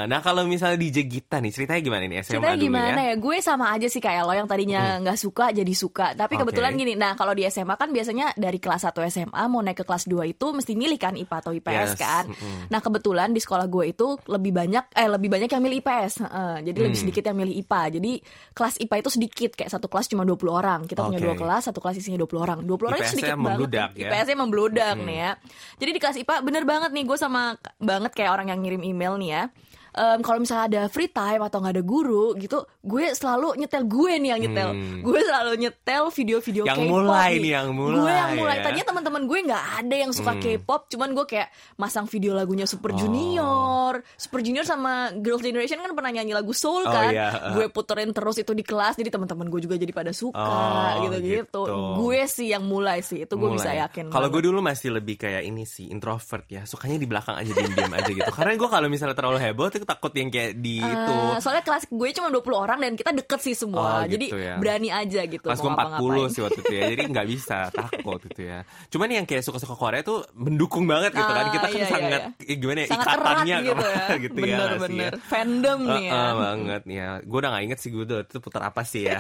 nah 0.05 0.19
kalau 0.19 0.45
misalnya 0.45 0.77
DJ 0.77 1.05
Gita 1.05 1.39
nih 1.39 1.51
ceritanya 1.51 1.81
gimana 1.81 2.03
nih 2.05 2.17
SMA 2.21 2.31
Ceritanya 2.35 2.55
dulu 2.55 2.65
gimana 2.65 2.99
ya 3.01 3.07
ya? 3.09 3.15
Gue 3.15 3.37
sama 3.39 3.65
aja 3.71 3.87
sih 3.87 3.97
kayak 3.97 4.21
lo 4.21 4.33
yang 4.33 4.45
tadinya 4.45 4.81
nggak 4.99 5.17
suka 5.17 5.45
jadi 5.49 5.73
suka. 5.73 6.13
Tapi 6.13 6.35
Oke. 6.35 6.41
kebetulan 6.45 6.71
gini, 6.75 6.93
nah 6.93 7.13
kalau 7.13 7.33
di 7.33 7.43
SMA 7.45 7.73
kan 7.73 7.89
biasanya 7.89 8.33
dari 8.35 8.59
kelas 8.59 8.85
1 8.85 8.93
SMA 9.09 9.43
mau 9.47 9.59
naik 9.59 9.81
ke 9.81 9.85
kelas 9.85 10.05
2 10.05 10.29
itu 10.29 10.45
mesti 10.49 10.73
milih 10.73 10.99
kan 10.99 11.13
IPA 11.15 11.35
atau 11.39 11.51
IPS 11.51 11.89
Yes, 11.89 11.91
kan. 11.95 12.23
Nah 12.67 12.79
kebetulan 12.79 13.31
di 13.31 13.39
sekolah 13.39 13.65
gue 13.65 13.89
itu 13.89 14.07
lebih 14.27 14.51
banyak 14.51 14.93
eh 14.93 15.09
lebih 15.09 15.29
banyak 15.29 15.49
yang 15.49 15.61
milih 15.63 15.77
IPS. 15.81 16.13
Heeh, 16.21 16.55
jadi 16.69 16.77
lebih 16.79 16.97
Hmm. 16.99 17.03
sedikit 17.07 17.23
yang 17.25 17.37
milih 17.37 17.55
IPA. 17.63 17.81
Jadi 17.97 18.11
kelas 18.51 18.75
IPA 18.77 18.95
itu 18.99 19.09
sedikit 19.09 19.51
kayak 19.55 19.71
satu 19.71 19.87
kelas 19.87 20.05
cuma 20.07 20.23
20 20.23 20.51
orang. 20.51 20.79
Kita 20.85 21.01
punya 21.03 21.17
Oke. 21.17 21.25
dua 21.25 21.35
kelas, 21.37 21.61
satu 21.69 21.79
kelas 21.79 21.95
isinya 21.97 22.19
20 22.19 22.39
orang. 22.41 22.59
20 22.61 22.87
orang 22.89 22.99
itu 22.99 23.11
sedikit 23.11 23.33
banget. 23.33 23.45
membludak 23.45 23.89
ya. 23.95 24.09
IPS-nya 24.09 24.37
membludak 24.37 24.95
nih 24.99 25.17
ya. 25.17 25.31
Jadi 25.79 25.89
di 25.89 25.99
kelas 25.99 26.15
IPA 26.19 26.35
bener 26.41 26.63
banget 26.65 26.88
nih 26.91 27.03
gue 27.07 27.17
sama 27.17 27.55
banget 27.79 28.11
kayak 28.13 28.31
orang 28.35 28.47
yang 28.51 28.59
ngirim 28.61 28.83
email 28.83 29.13
nih 29.17 29.29
ya. 29.29 29.43
Um, 29.91 30.19
kalau 30.19 30.39
misalnya 30.39 30.65
ada 30.67 30.81
free 30.87 31.07
time 31.07 31.41
atau 31.41 31.57
nggak 31.57 31.73
ada 31.73 31.83
guru 31.83 32.33
gitu, 32.35 32.59
gue 32.79 33.05
selalu 33.11 33.55
nyetel 33.55 33.83
gue 33.83 34.11
nih 34.17 34.29
yang 34.29 34.41
nyetel. 34.41 34.69
Hmm. 34.71 34.99
Gue 34.99 35.19
selalu 35.19 35.51
nyetel 35.59 36.03
video-video 36.09 36.63
Yang 36.63 36.79
K-pop 36.79 36.91
mulai 36.91 37.31
nih. 37.35 37.51
yang 37.51 37.67
mulai 37.71 37.95
Gue 37.95 38.11
yang 38.11 38.31
mulai. 38.35 38.55
ya. 38.55 38.63
Tadinya 38.65 38.85
teman-teman 38.87 39.21
gue 39.23 39.39
nggak 39.45 39.65
ada 39.79 39.95
yang 39.95 40.11
suka 40.11 40.31
Hmm. 40.31 40.41
K-pop, 40.41 40.81
cuman 40.87 41.09
gue 41.11 41.25
kayak 41.25 41.47
masang 41.75 42.05
video 42.05 42.31
lagunya 42.31 42.63
Super 42.63 42.91
Oh. 42.91 42.97
Junior. 42.97 43.93
Super 44.15 44.39
Junior 44.39 44.63
sama 44.63 44.93
Girls' 45.15 45.41
Generation 45.41 45.77
kan 45.77 45.91
pernah 45.91 46.11
nyanyi 46.11 46.31
lagu 46.31 46.51
Soul 46.51 46.83
Oh, 46.83 46.89
kan. 46.89 47.09
iya. 47.09 47.53
Gue 47.53 47.67
puterin 47.67 48.09
terus 48.09 48.35
itu 48.35 48.51
di 48.51 48.61
kelas, 48.61 48.95
jadi 48.95 49.09
teman-teman 49.09 49.47
gue 49.47 49.61
juga 49.61 49.75
jadi 49.75 49.89
pada 49.89 50.11
suka 50.11 50.39
Oh, 50.39 51.05
gitu-gitu. 51.05 51.45
gitu. 51.45 51.61
Gue 51.97 52.25
sih 52.25 52.49
yang 52.49 52.63
mulai 52.63 52.99
sih, 52.99 53.23
itu 53.23 53.33
gue 53.33 53.49
bisa 53.51 53.71
yakin. 53.71 54.09
Kalau 54.09 54.27
gue 54.27 54.41
dulu 54.41 54.59
masih 54.59 54.91
lebih 54.91 55.17
kayak 55.17 55.41
ini 55.41 55.63
sih 55.63 55.89
introvert 55.89 56.45
ya, 56.47 56.63
sukanya 56.63 56.95
di 56.95 57.05
belakang 57.05 57.35
aja 57.35 57.51
diam-diam 57.51 57.91
aja 57.91 58.11
gitu. 58.11 58.31
Karena 58.31 58.53
gue 58.55 58.69
kalau 58.69 58.87
misalnya 58.87 59.13
terlalu 59.13 59.37
heboh 59.39 59.67
tuh 59.79 59.87
takut 59.87 60.11
yang 60.11 60.27
kayak 60.27 60.51
di 60.55 60.77
itu. 60.77 61.15
Eh, 61.29 61.37
soalnya 61.39 61.61
kelas 61.61 61.83
gue 61.85 62.07
cuma 62.11 62.27
20 62.29 62.39
orang 62.55 62.79
dan 62.79 62.91
kita 62.93 63.11
deket 63.11 63.39
sih 63.39 63.53
semua. 63.53 64.01
Oh, 64.01 64.03
jadi 64.03 64.25
gitu 64.25 64.37
ya. 64.37 64.55
berani 64.55 64.89
aja 64.89 65.21
gitu 65.23 65.43
Kelas 65.43 65.57
gue 65.57 65.65
40 65.65 65.73
ngapa-ngapain. 65.73 66.27
sih 66.29 66.41
waktu 66.41 66.59
itu 66.59 66.73
ya, 66.73 66.83
jadi 66.87 67.01
nggak 67.11 67.27
bisa 67.27 67.57
takut 67.69 68.19
gitu 68.23 68.41
ya. 68.43 68.59
Cuman 68.87 69.07
yang 69.09 69.25
kayak 69.25 69.41
suka-suka 69.41 69.73
Korea 69.73 70.01
tuh 70.01 70.23
mendukung 70.33 70.83
banget 70.83 71.11
gitu 71.11 71.25
kan. 71.25 71.45
Ah, 71.45 71.51
Kita 71.51 71.65
kan 71.65 71.71
iya, 71.71 71.79
iya, 71.79 71.89
sangat 71.89 72.21
iya. 72.39 72.55
gimana 72.55 72.79
ya 72.79 72.87
ikatannya 72.89 73.57
gitu 73.63 73.85
ya. 73.85 74.03
gitu 74.25 74.39
ya. 74.39 74.45
bener, 74.45 74.69
sih 74.69 74.81
bener. 74.83 75.11
ya. 75.11 75.19
Fandom 75.23 75.79
nih 75.85 76.03
ya. 76.03 76.11
Heeh, 76.11 76.31
banget 76.35 76.81
ya. 76.85 77.09
Gue 77.23 77.37
udah 77.39 77.49
gak 77.49 77.63
inget 77.63 77.79
sih 77.79 77.89
gue 77.89 78.03
itu 78.05 78.37
putar 78.39 78.61
apa 78.65 78.81
sih 78.83 79.07
ya. 79.07 79.19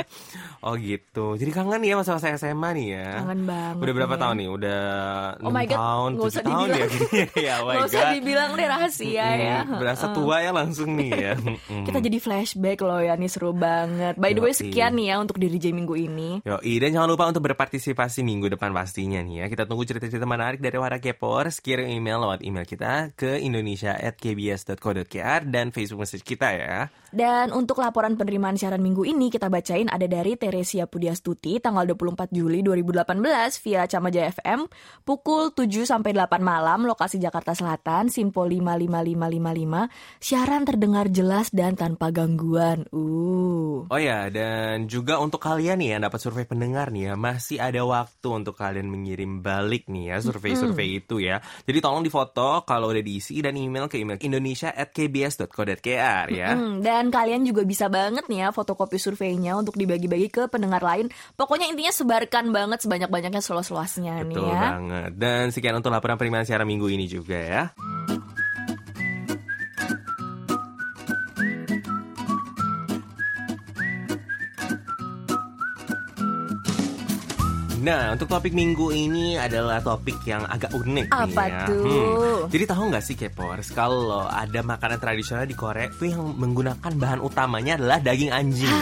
oh 0.66 0.74
gitu. 0.76 1.34
Jadi 1.34 1.50
kangen 1.50 1.80
ya 1.80 1.94
masa-masa 1.94 2.34
SMA 2.34 2.68
nih 2.74 2.86
ya. 2.92 3.08
Kangen 3.20 3.40
banget 3.44 3.80
Udah 3.80 3.94
berapa 3.94 4.14
ya. 4.14 4.20
tahun 4.20 4.36
nih? 4.36 4.48
Udah 4.50 4.82
Oh 5.36 5.50
6 5.50 5.54
my 5.54 5.64
God, 5.64 5.78
tahun, 5.78 6.10
nggak 6.10 6.24
7 6.24 6.30
usah 6.30 6.42
tahun 6.42 6.66
dibilang. 6.66 6.74
ya 6.74 6.86
gini. 6.88 7.22
ya, 7.38 7.54
oh 7.54 7.64
my 7.64 7.74
Gak 7.74 7.86
usah 7.86 8.02
dibilang 8.10 8.50
deh 8.54 8.66
rahasia 8.66 9.26
ya. 9.36 9.58
Berasa 9.84 10.16
tua 10.16 10.40
ya 10.40 10.56
langsung 10.56 10.96
nih 10.96 11.10
ya. 11.12 11.36
Kita 11.86 12.00
jadi 12.00 12.16
flashback 12.16 12.80
loh 12.80 13.04
ya 13.04 13.20
nih 13.20 13.28
seru 13.28 13.52
banget. 13.52 14.16
By 14.16 14.32
the 14.32 14.40
way 14.40 14.56
sekian 14.56 14.96
nih 14.96 15.12
ya 15.12 15.20
untuk 15.20 15.36
diri 15.36 15.60
J 15.60 15.76
minggu 15.76 15.92
ini. 15.92 16.40
Yoi, 16.48 16.80
dan 16.80 16.96
jangan 16.96 17.12
lupa 17.12 17.28
untuk 17.28 17.44
berpartisipasi 17.44 18.24
minggu 18.24 18.48
depan 18.56 18.72
pastinya 18.72 19.20
nih 19.20 19.44
ya. 19.44 19.52
Kita 19.52 19.68
tunggu 19.68 19.84
cerita-cerita 19.84 20.24
menarik 20.24 20.64
dari 20.64 20.80
Wara 20.80 20.96
Kepors. 20.96 21.60
Kirim 21.60 21.84
email 21.84 22.24
lewat 22.24 22.40
email 22.40 22.64
kita 22.64 23.12
ke 23.12 23.44
indonesia@kbs.co.kr 23.44 25.40
dan 25.44 25.68
Facebook 25.68 26.08
message 26.08 26.24
kita 26.24 26.48
ya. 26.56 26.88
Dan 27.14 27.54
untuk 27.54 27.78
laporan 27.78 28.18
penerimaan 28.18 28.58
siaran 28.58 28.82
minggu 28.82 29.06
ini 29.06 29.30
kita 29.30 29.46
bacain 29.46 29.86
ada 29.86 30.02
dari 30.10 30.34
Teresia 30.34 30.90
Pudiastuti 30.90 31.62
tanggal 31.62 31.86
24 31.94 32.34
Juli 32.34 32.58
2018 32.66 33.62
via 33.62 33.86
Camaja 33.86 34.26
FM 34.34 34.66
pukul 35.06 35.54
7 35.54 35.86
sampai 35.86 36.10
8 36.10 36.42
malam 36.42 36.82
lokasi 36.82 37.22
Jakarta 37.22 37.54
Selatan 37.54 38.10
Simpo 38.10 38.42
55555 38.42 39.73
siaran 40.18 40.66
terdengar 40.66 41.08
jelas 41.10 41.50
dan 41.50 41.76
tanpa 41.78 42.10
gangguan. 42.10 42.86
Uh. 42.90 43.86
Oh 43.90 44.00
ya, 44.00 44.30
dan 44.32 44.88
juga 44.88 45.20
untuk 45.20 45.40
kalian 45.42 45.78
nih 45.80 45.88
yang 45.96 46.02
dapat 46.06 46.20
survei 46.22 46.46
pendengar 46.48 46.90
nih 46.94 47.12
ya, 47.12 47.14
masih 47.18 47.60
ada 47.60 47.84
waktu 47.84 48.28
untuk 48.30 48.56
kalian 48.56 48.88
mengirim 48.88 49.42
balik 49.44 49.88
nih 49.90 50.14
ya 50.14 50.16
survei-survei 50.24 51.02
itu 51.02 51.20
ya. 51.20 51.40
Jadi 51.68 51.78
tolong 51.82 52.02
difoto 52.02 52.64
kalau 52.64 52.88
udah 52.90 53.02
diisi 53.04 53.42
dan 53.44 53.56
email 53.58 53.88
ke 53.90 53.98
email 54.00 54.18
indonesia@kbs.co.kr 54.18 56.26
ya. 56.32 56.50
Hmm, 56.56 56.80
dan 56.80 57.10
kalian 57.12 57.44
juga 57.44 57.62
bisa 57.66 57.88
banget 57.92 58.24
nih 58.30 58.48
ya 58.48 58.52
fotokopi 58.54 58.96
surveinya 58.96 59.56
untuk 59.58 59.76
dibagi-bagi 59.76 60.28
ke 60.32 60.48
pendengar 60.48 60.80
lain. 60.80 61.10
Pokoknya 61.36 61.68
intinya 61.68 61.92
sebarkan 61.92 62.52
banget 62.54 62.80
sebanyak-banyaknya 62.86 63.42
seluas-luasnya 63.44 64.24
nih 64.24 64.36
Betul 64.36 64.48
ya. 64.48 64.60
banget. 64.78 65.10
Dan 65.18 65.52
sekian 65.52 65.76
untuk 65.78 65.92
laporan 65.92 66.16
penerimaan 66.16 66.48
siaran 66.48 66.68
minggu 66.68 66.88
ini 66.90 67.06
juga 67.06 67.38
ya. 67.38 67.62
Nah, 77.84 78.16
untuk 78.16 78.32
topik 78.32 78.56
minggu 78.56 78.96
ini 78.96 79.36
adalah 79.36 79.76
topik 79.84 80.24
yang 80.24 80.48
agak 80.48 80.72
unik 80.72 81.04
nih 81.04 81.36
Apa 81.36 81.42
ya. 81.52 81.68
tuh? 81.68 82.48
Jadi 82.48 82.64
tahu 82.64 82.84
nggak 82.88 83.04
sih 83.04 83.12
Kepors, 83.12 83.68
kalau 83.76 84.24
ada 84.24 84.64
makanan 84.64 84.96
tradisional 84.96 85.44
di 85.44 85.52
Korea 85.52 85.92
itu 85.92 86.08
yang 86.08 86.32
menggunakan 86.32 86.80
bahan 86.80 87.20
utamanya 87.20 87.76
adalah 87.76 88.00
daging 88.00 88.32
anjing. 88.32 88.72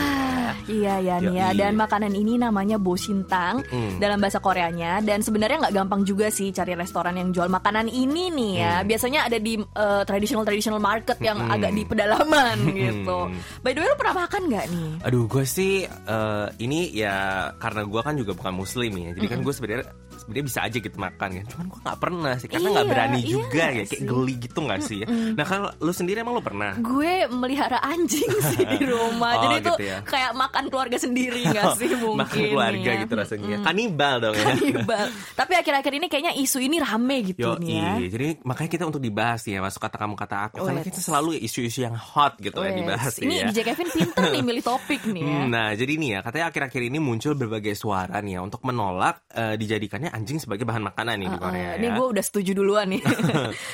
Iya 0.65 0.95
ya 0.99 1.15
nih 1.19 1.35
ya. 1.35 1.49
Yoi. 1.49 1.59
Dan 1.59 1.73
makanan 1.75 2.13
ini 2.13 2.37
namanya 2.37 2.77
bosintang 2.77 3.65
Mm. 3.65 3.99
dalam 3.99 4.19
bahasa 4.19 4.39
Koreanya. 4.39 5.01
Dan 5.01 5.21
sebenarnya 5.21 5.59
nggak 5.61 5.75
gampang 5.75 6.03
juga 6.03 6.29
sih 6.29 6.51
cari 6.51 6.73
restoran 6.73 7.15
yang 7.15 7.31
jual 7.31 7.47
makanan 7.47 7.87
ini 7.87 8.29
nih 8.29 8.53
ya. 8.57 8.75
Mm. 8.79 8.87
Biasanya 8.87 9.21
ada 9.25 9.39
di 9.39 9.55
eh, 9.57 10.03
traditional 10.03 10.43
traditional 10.43 10.79
market 10.79 11.19
yang 11.19 11.39
Mm. 11.39 11.51
agak 11.51 11.71
di 11.71 11.83
pedalaman 11.85 12.57
gitu. 12.71 13.19
By 13.61 13.73
the 13.73 13.81
way, 13.81 13.89
lu 13.89 13.97
pernah 13.97 14.17
makan 14.21 14.43
nggak 14.47 14.67
nih? 14.69 14.91
Aduh, 15.03 15.25
gue 15.25 15.45
sih 15.45 15.73
eh, 15.85 16.47
ini 16.59 16.93
ya 16.93 17.15
karena 17.57 17.83
gue 17.83 18.01
kan 18.01 18.15
juga 18.15 18.33
bukan 18.33 18.55
muslim 18.55 18.93
ya, 18.93 19.11
jadi 19.13 19.27
kan 19.29 19.39
gue 19.41 19.51
sebenarnya 19.51 19.87
sebenarnya 20.15 20.45
bisa 20.45 20.61
aja 20.63 20.79
gitu 20.79 20.97
makan 20.97 21.29
kan, 21.35 21.45
cuman 21.49 21.65
gue 21.67 21.81
nggak 21.81 21.99
pernah 21.99 22.35
sih 22.37 22.47
karena 22.47 22.69
nggak 22.71 22.85
Iya, 22.85 22.93
berani 22.95 23.19
iya 23.19 23.27
juga 23.29 23.59
ya, 23.59 23.69
kayak 23.73 23.89
sih? 23.89 24.01
geli 24.03 24.35
gitu 24.39 24.59
nggak 24.61 24.81
sih 24.81 24.97
ya. 24.99 25.07
Nah 25.09 25.45
kalau 25.45 25.69
lu 25.77 25.93
sendiri 25.93 26.19
emang 26.21 26.35
lu 26.35 26.45
pernah? 26.45 26.73
Gue 26.79 27.13
melihara 27.29 27.79
anjing 27.81 28.31
sih 28.45 28.63
di 28.63 28.81
rumah. 28.83 29.35
Oh, 29.43 29.43
Jadi 29.43 29.55
itu 29.59 29.73
gitu 29.73 29.85
ya. 29.85 29.99
kayak 30.05 30.31
makan 30.43 30.65
keluarga 30.67 30.97
sendiri 30.97 31.41
nggak 31.49 31.77
sih 31.77 31.91
mungkin 31.95 32.19
makan 32.19 32.41
keluarga 32.49 32.91
ya. 32.91 33.01
gitu 33.01 33.15
rasanya, 33.15 33.57
kanibal 33.63 34.15
dong 34.19 34.35
ya. 34.35 34.45
Kanibal. 34.49 35.07
Tapi 35.41 35.53
akhir-akhir 35.55 35.93
ini 35.95 36.07
kayaknya 36.07 36.33
isu 36.35 36.59
ini 36.61 36.77
rame 36.77 37.17
gitu 37.25 37.43
Yo, 37.45 37.53
nih 37.57 37.71
ya. 37.73 37.93
jadi 38.09 38.27
makanya 38.43 38.71
kita 38.71 38.85
untuk 38.85 38.99
dibahas 38.99 39.43
ya 39.43 39.59
masuk 39.59 39.79
kata 39.79 39.97
kamu 39.97 40.15
kata 40.15 40.37
aku 40.49 40.57
karena 40.61 40.81
Wets. 40.81 40.89
kita 40.89 41.01
selalu 41.01 41.39
isu-isu 41.39 41.81
yang 41.81 41.95
hot 41.95 42.37
gitu 42.37 42.57
ya 42.57 42.69
Wes, 42.69 42.77
dibahas 42.77 43.15
ini 43.19 43.35
ya. 43.39 43.47
DJ 43.47 43.59
Kevin 43.65 43.89
pinter 43.89 44.25
nih 44.29 44.43
milih 44.49 44.63
topik 44.63 45.03
nih 45.05 45.23
ya. 45.23 45.39
Hmm, 45.39 45.49
Nah, 45.49 45.69
jadi 45.73 45.93
nih 45.93 46.11
ya, 46.11 46.21
katanya 46.21 46.47
akhir-akhir 46.49 46.83
ini 46.83 46.99
muncul 46.99 47.33
berbagai 47.33 47.73
suara 47.73 48.19
nih 48.19 48.33
ya 48.33 48.41
untuk 48.41 48.63
menolak 48.63 49.21
eh, 49.29 49.55
dijadikannya 49.55 50.09
anjing 50.09 50.39
sebagai 50.39 50.65
bahan 50.65 50.83
makanan 50.83 51.17
nih 51.17 51.29
di 51.29 51.39
Korea 51.39 51.51
Uh, 51.53 51.59
ya. 51.63 51.73
Ini 51.77 51.89
gue 51.93 52.07
udah 52.09 52.25
setuju 52.25 52.51
duluan 52.53 52.89
nih. 52.89 53.03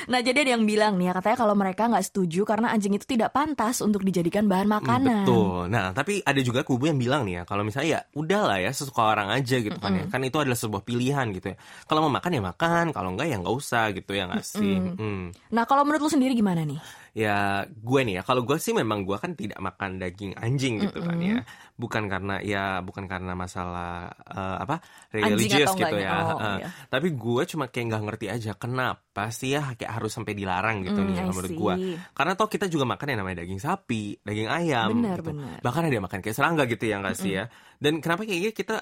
nah 0.06 0.18
jadi 0.18 0.38
ada 0.40 0.50
yang 0.52 0.64
bilang 0.64 0.94
nih 0.94 1.06
ya 1.06 1.14
katanya 1.14 1.36
kalau 1.38 1.54
mereka 1.54 1.86
nggak 1.86 2.04
setuju 2.04 2.42
karena 2.42 2.68
anjing 2.68 2.92
itu 2.92 3.06
tidak 3.06 3.30
pantas 3.30 3.78
untuk 3.78 4.02
dijadikan 4.02 4.44
bahan 4.44 4.66
Hmm, 4.66 4.76
makanan. 4.76 5.24
Betul. 5.24 5.60
Nah, 5.68 5.86
tapi 5.90 6.20
ada 6.20 6.40
juga 6.40 6.57
kubu 6.64 6.88
yang 6.88 6.98
bilang 6.98 7.22
nih 7.26 7.40
ya, 7.40 7.42
kalau 7.44 7.62
misalnya 7.66 7.88
ya 7.88 8.00
udahlah 8.14 8.58
ya 8.62 8.70
sesuka 8.72 9.02
orang 9.04 9.28
aja 9.34 9.58
gitu 9.58 9.76
kan 9.76 9.92
ya. 9.94 10.04
Kan 10.08 10.22
itu 10.22 10.38
adalah 10.38 10.56
sebuah 10.56 10.82
pilihan 10.86 11.26
gitu 11.34 11.52
ya. 11.52 11.56
Kalau 11.86 12.06
mau 12.06 12.12
makan 12.12 12.30
ya 12.38 12.42
makan, 12.42 12.84
kalau 12.94 13.14
enggak 13.14 13.28
ya 13.28 13.36
nggak 13.38 13.54
usah 13.54 13.90
gitu 13.92 14.12
ya 14.14 14.30
nggak 14.30 14.44
sih. 14.46 14.76
Hmm. 14.98 15.34
Nah 15.52 15.64
kalau 15.68 15.82
menurut 15.84 16.06
lu 16.06 16.10
sendiri 16.10 16.32
gimana 16.34 16.64
nih? 16.64 16.80
Ya 17.18 17.66
gue 17.66 18.00
nih 18.06 18.14
ya, 18.18 18.22
kalau 18.22 18.46
gue 18.46 18.54
sih 18.56 18.70
memang 18.70 19.02
gue 19.02 19.18
kan 19.18 19.34
tidak 19.34 19.58
makan 19.58 19.98
daging 19.98 20.38
anjing 20.38 20.78
gitu 20.78 21.02
kan 21.02 21.18
ya. 21.18 21.42
Bukan 21.74 22.06
karena 22.06 22.38
ya 22.38 22.78
bukan 22.78 23.10
karena 23.10 23.34
masalah 23.34 24.06
eh, 24.22 24.56
apa 24.62 24.78
religious 25.10 25.66
atau 25.66 25.74
gitu 25.74 25.98
enggaknya. 25.98 26.06
ya. 26.06 26.22
Oh, 26.22 26.38
Eh, 26.38 26.56
iya. 26.62 26.68
Tapi 26.86 27.08
gue 27.12 27.42
cuma 27.50 27.64
kayak 27.66 27.84
nggak 27.90 28.02
ngerti 28.06 28.26
aja 28.30 28.52
kenapa 28.54 29.34
sih 29.34 29.50
ya 29.50 29.74
kayak 29.74 29.98
harus 29.98 30.14
sampai 30.14 30.38
dilarang 30.38 30.86
gitu 30.86 30.94
Hmm, 30.94 31.10
nih 31.10 31.14
ya, 31.18 31.24
menurut 31.26 31.50
gue. 31.50 31.74
Karena 32.14 32.32
toh 32.32 32.46
kita 32.46 32.70
juga 32.70 32.86
makan 32.86 33.06
yang 33.10 33.18
namanya 33.22 33.42
daging 33.42 33.58
sapi, 33.58 34.22
daging 34.22 34.46
ayam. 34.46 34.88
Benar, 34.94 35.18
gitu. 35.18 35.34
benar. 35.34 35.58
Bahkan 35.58 35.82
ada 35.82 35.94
yang 35.94 36.06
makan 36.06 36.20
kayak 36.22 36.36
serangga 36.38 36.64
gitu 36.70 36.84
ya 36.86 37.02
nggak 37.02 37.16
sih 37.18 37.32
ya. 37.34 37.50
Dan 37.78 37.98
kenapa 37.98 38.22
kayaknya 38.22 38.54
kita 38.54 38.76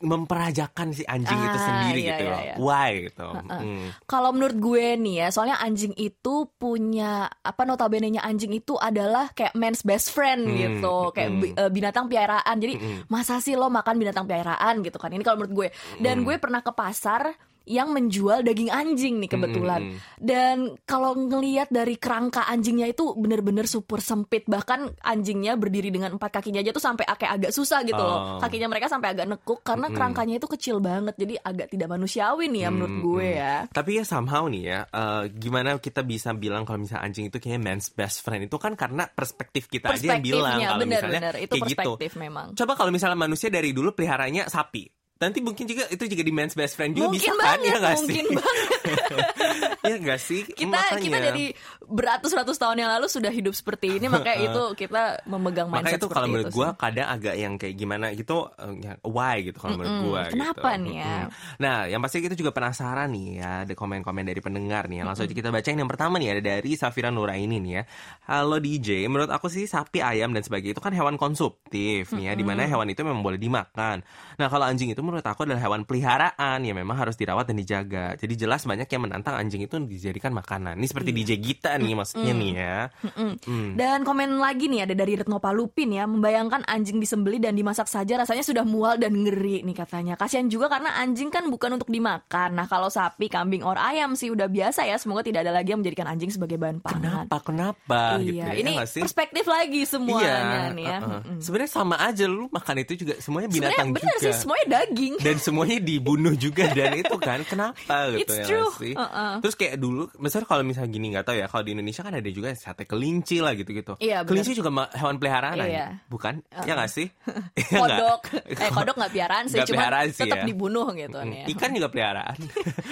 memperajakan 0.00 0.90
si 0.90 1.04
anjing 1.04 1.36
itu 1.36 1.54
Ah, 1.54 1.62
sendiri 1.62 2.00
iya, 2.00 2.08
gitu 2.10 2.24
iya, 2.24 2.32
loh. 2.32 2.40
iya. 2.42 2.54
Why 2.56 2.90
gitu. 3.04 3.28
Hmm. 3.46 3.86
Kalau 4.04 4.30
menurut 4.30 4.56
gue 4.56 4.86
nih 4.96 5.14
ya, 5.18 5.28
soalnya 5.28 5.56
anjing 5.56 5.92
itu 5.94 6.34
punya 6.50 7.10
apa 7.28 7.62
notabene-nya 7.62 8.20
anjing 8.20 8.50
itu 8.50 8.74
adalah 8.74 9.28
kayak 9.30 9.52
man's 9.52 9.80
best 9.80 10.10
friend 10.10 10.42
Hmm, 10.42 10.56
gitu, 10.56 10.96
kayak 11.12 11.30
hmm. 11.30 11.54
eh, 11.56 11.70
binatang 11.70 12.06
piaraan. 12.06 12.56
Jadi 12.56 12.74
Hmm. 12.76 13.00
masa 13.06 13.38
sih 13.38 13.54
lo 13.54 13.68
makan 13.68 13.96
binatang 13.96 14.24
piaraan 14.24 14.80
gitu 14.80 14.96
kan? 14.96 15.10
Ini 15.10 15.20
kalau 15.20 15.36
menurut 15.38 15.54
gue. 15.54 15.68
Dan 15.98 16.22
gue 16.22 16.36
pernah 16.36 16.60
ke 16.60 16.72
pasar 16.72 17.36
yang 17.70 17.94
menjual 17.94 18.42
daging 18.42 18.74
anjing 18.74 19.22
nih 19.22 19.30
kebetulan. 19.30 19.80
Hmm, 19.80 19.94
hmm, 19.94 20.18
Dan 20.18 20.56
kalau 20.82 21.14
ngelihat 21.14 21.70
dari 21.70 21.94
kerangka 21.94 22.50
anjingnya 22.50 22.90
itu 22.90 23.14
bener-bener 23.14 23.70
super 23.70 24.02
sempit. 24.02 24.42
Bahkan 24.50 24.98
anjingnya 25.06 25.54
berdiri 25.54 25.94
dengan 25.94 26.18
empat 26.18 26.42
kakinya 26.42 26.58
aja 26.58 26.74
tuh 26.74 26.82
sampai 26.82 27.06
kayak 27.06 27.32
agak 27.38 27.52
susah 27.54 27.86
gitu 27.86 28.02
loh. 28.02 28.36
Oh. 28.36 28.40
Kakinya 28.42 28.66
mereka 28.66 28.90
sampai 28.90 29.14
agak 29.14 29.30
nekuk 29.30 29.62
karena 29.62 29.86
kerangkanya 29.94 30.42
itu 30.42 30.50
kecil 30.50 30.82
banget. 30.82 31.14
Jadi 31.14 31.38
agak 31.38 31.70
tidak 31.70 31.88
manusiawi 31.94 32.50
nih 32.50 32.66
ya 32.66 32.70
menurut 32.74 32.88
Hmm, 32.90 33.04
gue 33.06 33.28
hmm. 33.30 33.38
ya. 33.38 33.54
Tapi 33.70 33.90
ya 34.00 34.04
somehow 34.04 34.44
nih 34.50 34.62
ya, 34.66 34.80
eh, 34.90 35.22
gimana 35.30 35.78
kita 35.78 36.02
bisa 36.02 36.34
bilang 36.34 36.66
kalau 36.66 36.82
misalnya 36.82 37.06
anjing 37.06 37.30
itu 37.30 37.38
kayaknya 37.38 37.62
man's 37.62 37.86
best 37.94 38.26
friend 38.26 38.50
itu 38.50 38.56
kan 38.58 38.74
karena 38.74 39.06
perspektif 39.06 39.70
kita 39.70 39.94
aja 39.94 40.18
yang 40.18 40.24
bilang 40.24 40.58
Perspektifnya 40.58 40.66
kalau 40.66 40.82
misalnya 40.82 41.20
bener-bener 41.20 41.34
itu 41.38 41.52
kayak 41.54 41.62
gitu. 41.70 41.76
perspektif 41.78 42.10
memang. 42.18 42.46
Coba 42.58 42.72
kalau 42.74 42.90
misalnya 42.90 43.18
manusia 43.20 43.48
dari 43.52 43.70
dulu 43.70 43.94
peliharanya 43.94 44.50
sapi, 44.50 44.82
nanti 45.20 45.44
mungkin 45.44 45.68
juga 45.68 45.84
itu 45.92 46.04
juga 46.08 46.22
di 46.24 46.32
man's 46.32 46.56
best 46.56 46.80
friend 46.80 46.96
juga 46.96 47.12
mungkin 47.12 47.20
bisa 47.20 47.36
banget, 47.36 47.60
kan 47.60 47.60
ya 47.60 47.92
sih? 47.92 48.00
mungkin 48.00 48.26
banget. 48.40 48.68
Iya 49.80 49.96
nggak 49.96 50.20
sih? 50.20 50.44
kita 50.44 50.76
Makanya. 50.76 51.00
kita 51.02 51.18
jadi 51.32 51.44
beratus-ratus 51.88 52.56
tahun 52.60 52.84
yang 52.84 52.90
lalu 53.00 53.06
sudah 53.08 53.32
hidup 53.32 53.56
seperti 53.56 53.96
ini 53.96 54.06
makanya 54.12 54.52
itu 54.52 54.62
kita 54.76 55.24
memegang 55.24 55.72
Makanya 55.72 55.96
mindset 55.96 56.00
itu 56.04 56.08
kalau 56.12 56.26
menurut 56.28 56.52
gue 56.52 56.68
sih. 56.68 56.76
kadang 56.78 57.06
agak 57.08 57.34
yang 57.34 57.52
kayak 57.56 57.74
gimana 57.80 58.06
gitu 58.12 58.36
eh, 58.60 58.72
ya, 58.84 58.92
why 59.02 59.40
gitu 59.40 59.56
kalau 59.56 59.80
menurut 59.80 59.96
gue 60.04 60.22
Kenapa 60.36 60.68
gitu. 60.76 60.84
nih 60.84 60.94
ya? 61.00 61.16
Nah 61.58 61.76
yang 61.88 62.00
pasti 62.04 62.20
kita 62.20 62.36
juga 62.36 62.52
penasaran 62.52 63.08
nih 63.10 63.26
ya 63.40 63.50
ada 63.66 63.72
komen-komen 63.74 64.24
dari 64.24 64.40
pendengar 64.40 64.86
nih 64.86 65.00
ya. 65.00 65.04
Langsung 65.08 65.24
aja 65.26 65.34
kita 65.34 65.48
bacain 65.48 65.78
yang 65.80 65.90
pertama 65.90 66.14
nih 66.20 66.28
ada 66.38 66.42
dari 66.60 66.72
Safira 66.76 67.08
Nuraini 67.08 67.58
nih 67.58 67.72
ya 67.72 67.82
Halo 68.28 68.60
DJ 68.60 69.08
menurut 69.08 69.32
aku 69.32 69.48
sih 69.48 69.64
sapi 69.64 70.04
ayam 70.04 70.30
dan 70.36 70.44
sebagainya 70.44 70.76
itu 70.76 70.82
kan 70.84 70.92
hewan 70.92 71.16
konsumtif 71.16 72.12
nih 72.14 72.30
ya 72.30 72.32
di 72.36 72.44
mana 72.44 72.68
hewan 72.68 72.86
itu 72.92 73.00
memang 73.02 73.24
boleh 73.24 73.40
dimakan 73.40 74.04
Nah 74.40 74.48
kalau 74.48 74.64
anjing 74.64 74.88
itu 74.88 75.00
menurut 75.00 75.20
aku 75.22 75.44
adalah 75.44 75.60
hewan 75.60 75.84
peliharaan 75.84 76.64
ya 76.64 76.72
memang 76.72 76.96
harus 76.96 77.12
dirawat 77.14 77.44
dan 77.44 77.60
dijaga 77.60 78.16
Jadi 78.16 78.34
jelas 78.38 78.64
banyak 78.64 78.88
yang 78.88 79.04
menantang 79.04 79.36
anjing 79.36 79.60
itu 79.60 79.76
dijadikan 79.76 80.32
makanan 80.32 80.80
Ini 80.80 80.86
seperti 80.86 81.12
DJ 81.12 81.30
Gita 81.36 81.76
nih 81.76 81.92
maksudnya 81.92 82.32
nih 82.32 82.52
ya 82.56 82.78
Mm. 83.10 83.74
Dan 83.74 84.02
komen 84.02 84.38
lagi 84.38 84.66
nih 84.66 84.86
ada 84.86 84.94
dari 84.94 85.12
Retno 85.12 85.36
Palupin 85.36 85.90
ya, 85.90 86.06
membayangkan 86.06 86.62
anjing 86.64 86.96
disembeli 86.96 87.36
dan 87.36 87.52
dimasak 87.52 87.84
saja 87.84 88.16
rasanya 88.16 88.40
sudah 88.40 88.62
mual 88.62 88.96
dan 88.96 89.12
ngeri 89.16 89.60
nih 89.60 89.76
katanya. 89.76 90.14
Kasihan 90.14 90.46
juga 90.46 90.70
karena 90.70 90.94
anjing 90.96 91.28
kan 91.28 91.48
bukan 91.48 91.74
untuk 91.74 91.90
dimakan. 91.90 92.54
Nah 92.54 92.64
kalau 92.64 92.86
sapi, 92.86 93.26
kambing, 93.26 93.60
or 93.60 93.74
ayam 93.74 94.14
sih 94.14 94.30
udah 94.30 94.46
biasa 94.46 94.86
ya. 94.86 94.96
Semoga 94.96 95.20
tidak 95.20 95.42
ada 95.42 95.52
lagi 95.52 95.74
yang 95.74 95.82
menjadikan 95.82 96.06
anjing 96.06 96.30
sebagai 96.30 96.56
bahan 96.56 96.78
pangan. 96.78 97.26
Kenapa 97.26 97.36
kenapa 97.42 98.00
gitu 98.20 98.38
Iya, 98.38 98.46
ya 98.46 98.54
ini 98.56 98.72
sih? 98.86 99.02
perspektif 99.02 99.44
lagi 99.44 99.82
semuanya 99.84 100.30
Iya, 100.30 100.60
nih 100.70 100.84
ya. 100.86 100.98
uh-uh. 100.98 101.10
Mm-mm. 101.20 101.38
Sebenarnya 101.42 101.70
sama 101.72 101.96
aja 101.98 102.24
lu 102.24 102.46
makan 102.48 102.76
itu 102.78 102.92
juga 102.96 103.14
semuanya 103.18 103.48
binatang 103.50 103.88
juga. 103.90 104.16
sih 104.20 104.29
semuanya 104.34 104.66
daging. 104.78 105.14
dan 105.18 105.36
semuanya 105.36 105.78
dibunuh 105.78 106.34
juga 106.34 106.64
dan 106.70 106.92
itu 106.94 107.16
kan 107.16 107.40
kenapa 107.42 107.96
gitu 108.14 108.22
It's 108.22 108.36
ya 108.36 108.44
true, 108.46 108.70
sih? 108.76 108.94
uh-uh. 108.94 109.40
Terus 109.40 109.54
kayak 109.54 109.76
dulu, 109.76 110.08
misalnya 110.16 110.46
kalau 110.46 110.62
misalnya 110.62 110.90
gini 110.90 111.06
nggak 111.10 111.24
tahu 111.24 111.36
ya, 111.36 111.46
kalau 111.46 111.62
di 111.62 111.72
Indonesia 111.72 112.00
kan 112.00 112.14
ada 112.14 112.28
juga 112.28 112.48
sate 112.52 112.84
kelinci 112.84 113.38
lah 113.38 113.52
gitu-gitu. 113.52 113.96
Iya, 113.98 114.22
bener. 114.22 114.28
kelinci 114.28 114.52
juga 114.54 114.70
hewan 114.92 115.16
peliharaan 115.16 115.56
Iya. 115.60 115.86
bukan? 116.06 116.40
Ya 116.64 116.72
nggak 116.74 116.90
sih? 116.90 117.06
Iya 117.60 117.78
kodok, 117.78 118.20
eh 118.64 118.70
kodok 118.70 118.94
nggak 118.96 119.12
piaraan 119.12 119.44
sih, 119.46 119.58
cuma 119.62 119.66
peliharaan 119.78 120.08
sih 120.10 120.22
tetap 120.24 120.42
ya. 120.42 120.46
dibunuh 120.46 120.86
gitu 120.92 121.18
nih. 121.22 121.40
ya. 121.42 121.46
Ikan 121.52 121.70
juga 121.72 121.88
peliharaan. 121.88 122.36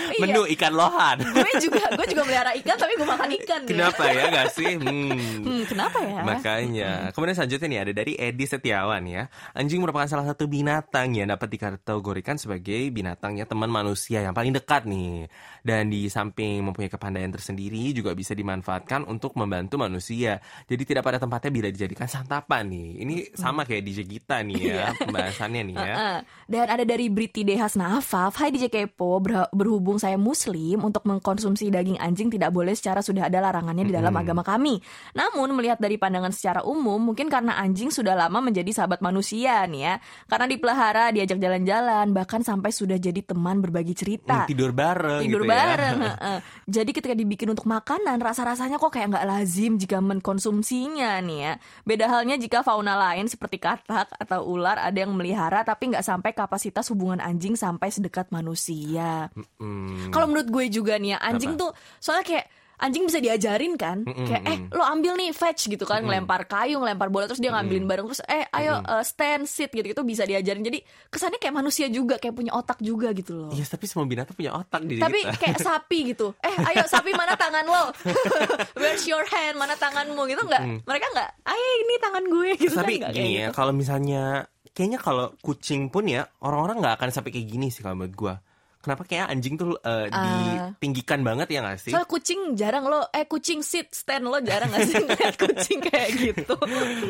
Iya. 0.09 0.21
Menu 0.23 0.42
ikan 0.57 0.73
lohan. 0.73 1.16
gue 1.21 1.50
juga, 1.61 1.85
gue 1.95 2.07
juga 2.09 2.23
melihara 2.25 2.52
ikan 2.57 2.76
tapi 2.76 2.92
gue 2.95 3.07
makan 3.07 3.30
ikan. 3.42 3.61
nih. 3.62 3.71
Kenapa 3.71 4.02
ya 4.09 4.23
nggak 4.28 4.49
sih? 4.50 4.71
Hmm. 4.78 5.11
Hmm, 5.45 5.62
kenapa 5.64 5.99
ya? 6.00 6.21
Makanya. 6.23 6.90
Kemudian 7.12 7.37
selanjutnya 7.37 7.68
nih 7.68 7.80
ada 7.80 7.92
dari 7.95 8.12
Edi 8.14 8.45
Setiawan 8.45 9.02
ya. 9.04 9.23
Anjing 9.52 9.80
merupakan 9.80 10.09
salah 10.09 10.25
satu 10.25 10.49
binatang 10.49 11.12
yang 11.12 11.27
dapat 11.28 11.52
dikategorikan 11.52 12.40
sebagai 12.40 12.88
binatang 12.88 13.37
ya 13.37 13.44
teman 13.44 13.68
manusia 13.68 14.25
yang 14.25 14.32
paling 14.32 14.56
dekat 14.56 14.88
nih. 14.88 15.28
Dan 15.61 15.92
di 15.92 16.08
samping 16.08 16.64
mempunyai 16.64 16.88
kepandaian 16.88 17.28
tersendiri 17.28 17.92
juga 17.92 18.16
bisa 18.16 18.32
dimanfaatkan 18.32 19.04
untuk 19.04 19.37
membantu 19.37 19.76
manusia. 19.76 20.40
Jadi 20.64 20.82
tidak 20.88 21.04
pada 21.04 21.20
tempatnya 21.20 21.50
bila 21.52 21.68
dijadikan 21.68 22.08
santapan 22.08 22.66
nih. 22.73 22.88
Ini 23.04 23.14
sama 23.37 23.68
kayak 23.68 23.82
DJ 23.85 23.99
kita 24.08 24.40
nih 24.42 24.56
ya 24.73 24.97
pembahasannya 24.97 25.62
nih 25.68 25.76
ya. 25.76 25.94
Dan 26.52 26.66
ada 26.73 26.85
dari 26.88 27.12
Briti 27.12 27.44
Dehas 27.44 27.76
Nafaf, 27.76 28.40
Hai 28.40 28.49
DJ 28.49 28.73
Kepo, 28.73 29.20
ber- 29.20 29.52
berhubung 29.52 30.00
saya 30.00 30.16
muslim, 30.16 30.80
untuk 30.80 31.04
mengkonsumsi 31.04 31.68
daging 31.68 32.00
anjing 32.00 32.32
tidak 32.32 32.56
boleh 32.56 32.73
secara 32.73 33.04
sudah 33.04 33.28
ada 33.28 33.44
larangannya 33.44 33.85
di 33.85 33.92
dalam 33.92 34.14
agama 34.16 34.40
kami. 34.40 34.80
Namun 35.12 35.52
melihat 35.52 35.76
dari 35.76 36.00
pandangan 36.00 36.32
secara 36.32 36.64
umum, 36.64 36.97
mungkin 36.97 37.28
karena 37.28 37.61
anjing 37.61 37.92
sudah 37.92 38.16
lama 38.16 38.40
menjadi 38.40 38.70
sahabat 38.73 39.04
manusia 39.04 39.66
nih 39.68 39.82
ya. 39.85 39.94
Karena 40.25 40.47
dipelihara, 40.49 41.07
diajak 41.12 41.38
jalan-jalan, 41.38 42.10
bahkan 42.12 42.40
sampai 42.42 42.70
sudah 42.70 42.96
jadi 42.96 43.20
teman 43.22 43.60
berbagi 43.60 43.94
cerita. 43.96 44.44
Tidur 44.48 44.72
bareng 44.72 45.22
tidur 45.22 45.42
gitu 45.44 45.50
ya. 45.50 45.54
bareng. 45.54 45.96
heeh. 46.08 46.38
Jadi 46.68 46.90
ketika 46.96 47.14
dibikin 47.14 47.48
untuk 47.52 47.68
makanan, 47.68 48.18
rasa-rasanya 48.18 48.80
kok 48.80 48.90
kayak 48.92 49.14
nggak 49.14 49.26
lazim 49.28 49.76
jika 49.76 50.00
mengkonsumsinya 50.00 51.20
nih 51.20 51.38
ya. 51.38 51.52
Beda 51.84 52.06
halnya 52.08 52.40
jika 52.40 52.64
fauna 52.64 52.96
lain 52.96 53.28
seperti 53.28 53.60
katak 53.60 54.08
atau 54.16 54.44
ular 54.48 54.80
ada 54.80 54.96
yang 54.96 55.12
melihara 55.14 55.62
tapi 55.62 55.92
nggak 55.92 56.04
sampai 56.04 56.32
kapasitas 56.32 56.88
hubungan 56.90 57.20
anjing 57.20 57.54
sampai 57.54 57.92
sedekat 57.92 58.32
manusia. 58.32 59.28
Hmm. 59.60 60.10
Kalau 60.10 60.26
menurut 60.28 60.48
gue 60.48 60.64
juga 60.72 60.96
nih 60.96 61.14
ya, 61.14 61.18
anjing 61.20 61.54
tuh 61.60 61.70
soalnya 62.00 62.24
kayak 62.24 62.46
anjing 62.78 63.04
bisa 63.06 63.18
diajarin 63.20 63.75
kan? 63.76 64.02
Kayak 64.02 64.42
eh 64.49 64.58
lo 64.73 64.82
ambil 64.82 65.14
nih 65.14 65.30
fetch 65.30 65.68
gitu 65.68 65.85
kan 65.85 66.02
ngelempar 66.02 66.49
kayu 66.49 66.80
ngelempar 66.80 67.12
bola 67.12 67.28
terus 67.28 67.42
dia 67.42 67.52
ngambilin 67.52 67.85
bareng 67.85 68.06
terus 68.08 68.23
eh 68.25 68.49
ayo 68.56 68.80
eh, 68.80 69.04
stand 69.04 69.44
sit 69.44 69.70
gitu 69.70 69.85
gitu 69.94 70.02
bisa 70.02 70.25
diajarin. 70.25 70.64
Jadi 70.64 70.80
kesannya 71.12 71.38
kayak 71.38 71.54
manusia 71.54 71.87
juga 71.92 72.16
kayak 72.16 72.35
punya 72.35 72.52
otak 72.56 72.80
juga 72.80 73.12
gitu 73.12 73.37
loh. 73.37 73.50
Iya, 73.52 73.68
tapi 73.68 73.85
semua 73.85 74.08
binatang 74.08 74.35
punya 74.35 74.56
otak 74.56 74.82
di 74.88 74.99
tapi 74.99 75.20
kita. 75.23 75.37
kayak 75.37 75.58
sapi 75.68 75.99
gitu. 76.16 76.32
Eh 76.40 76.56
ayo 76.75 76.88
sapi 76.88 77.12
mana 77.12 77.37
tangan 77.37 77.66
lo? 77.68 77.92
Where's 78.80 79.04
your 79.04 79.26
hand 79.28 79.61
mana 79.61 79.76
tanganmu? 79.76 80.24
Gitu 80.31 80.42
nggak? 80.42 80.88
Mereka 80.88 81.07
nggak 81.12 81.31
ayo 81.44 81.68
ini 81.85 81.94
tangan 81.98 82.24
gue 82.24 82.50
gitu 82.57 82.76
tapi 82.79 82.94
kan 83.02 83.12
gini 83.12 83.31
ya 83.40 83.46
gitu. 83.50 83.57
kalau 83.57 83.72
misalnya 83.74 84.46
kayaknya 84.72 84.98
kalau 85.02 85.35
kucing 85.42 85.90
pun 85.90 86.07
ya 86.07 86.29
orang-orang 86.44 86.79
nggak 86.79 86.94
akan 87.00 87.09
sampai 87.11 87.31
kayak 87.35 87.48
gini 87.50 87.66
sih 87.72 87.83
kalau 87.83 87.98
menurut 87.98 88.14
gua 88.14 88.35
kenapa 88.78 89.02
kayak 89.02 89.26
anjing 89.28 89.54
tuh 89.54 89.74
eh, 89.78 90.06
ditinggikan 90.08 91.20
banget 91.20 91.48
ya 91.50 91.60
nggak 91.60 91.78
sih? 91.78 91.92
Soalnya 91.92 92.08
kucing 92.08 92.40
jarang 92.54 92.84
lo 92.86 93.06
eh 93.10 93.24
kucing 93.24 93.60
sit 93.60 93.90
stand 93.90 94.24
lo 94.24 94.38
jarang 94.40 94.68
gak 94.68 94.86
sih 94.86 94.94
ngeliat 95.02 95.34
kucing 95.36 95.78
kayak 95.82 96.08
gitu? 96.14 96.54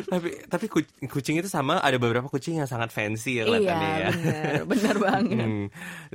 Tapi 0.07 0.29
tapi 0.45 0.65
ku- 0.67 0.89
kucing 1.07 1.37
itu 1.37 1.47
sama 1.47 1.79
ada 1.79 1.95
beberapa 1.95 2.27
kucing 2.27 2.57
yang 2.57 2.67
sangat 2.67 2.89
fancy 2.89 3.39
ya 3.39 3.43
iya 3.43 3.45
kelihatannya 3.45 3.89
ya. 3.89 4.09
bener 4.09 4.61
bener 4.65 4.95
banget. 5.07 5.45
Hmm. 5.45 5.65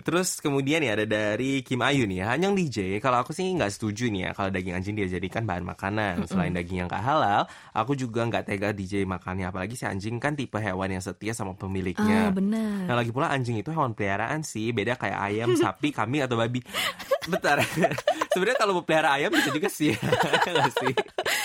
Terus 0.01 0.29
kemudian 0.39 0.81
ya 0.81 0.95
ada 0.95 1.07
dari 1.07 1.63
Kim 1.63 1.81
Ayu 1.81 2.05
nih 2.05 2.21
ya, 2.21 2.35
Hanyang 2.35 2.55
DJ, 2.55 2.99
kalau 2.99 3.23
aku 3.23 3.31
sih 3.31 3.47
nggak 3.47 3.71
setuju 3.71 4.11
nih 4.11 4.27
ya 4.27 4.31
kalau 4.33 4.51
daging 4.51 4.75
anjing 4.75 4.95
dia 4.95 5.09
jadikan 5.09 5.45
bahan 5.45 5.65
makanan. 5.65 6.27
Selain 6.27 6.51
daging 6.51 6.85
yang 6.85 6.89
gak 6.89 7.01
halal, 7.01 7.47
aku 7.71 7.95
juga 7.95 8.27
nggak 8.27 8.45
tega 8.47 8.71
DJ 8.71 9.05
makannya. 9.05 9.49
Apalagi 9.49 9.75
si 9.75 9.85
anjing 9.85 10.19
kan 10.19 10.35
tipe 10.35 10.59
hewan 10.59 10.91
yang 10.91 11.03
setia 11.03 11.33
sama 11.33 11.55
pemiliknya. 11.55 12.29
ah 12.29 12.33
bener. 12.33 12.87
Nah 12.87 12.95
lagi 12.95 13.11
pula 13.11 13.31
anjing 13.31 13.57
itu 13.57 13.71
hewan 13.71 13.93
peliharaan 13.93 14.43
sih, 14.43 14.71
beda 14.71 14.95
kayak 14.95 15.19
ayam, 15.21 15.44
sapi, 15.63 15.93
kambing 15.93 16.25
atau 16.25 16.41
babi. 16.41 16.65
Bentar, 17.29 17.61
sebenarnya 18.33 18.59
kalau 18.59 18.73
mau 18.81 18.85
pelihara 18.85 19.21
ayam 19.21 19.33
bisa 19.33 19.53
juga 19.53 19.69
sih, 19.69 19.93
sih? 20.81 20.93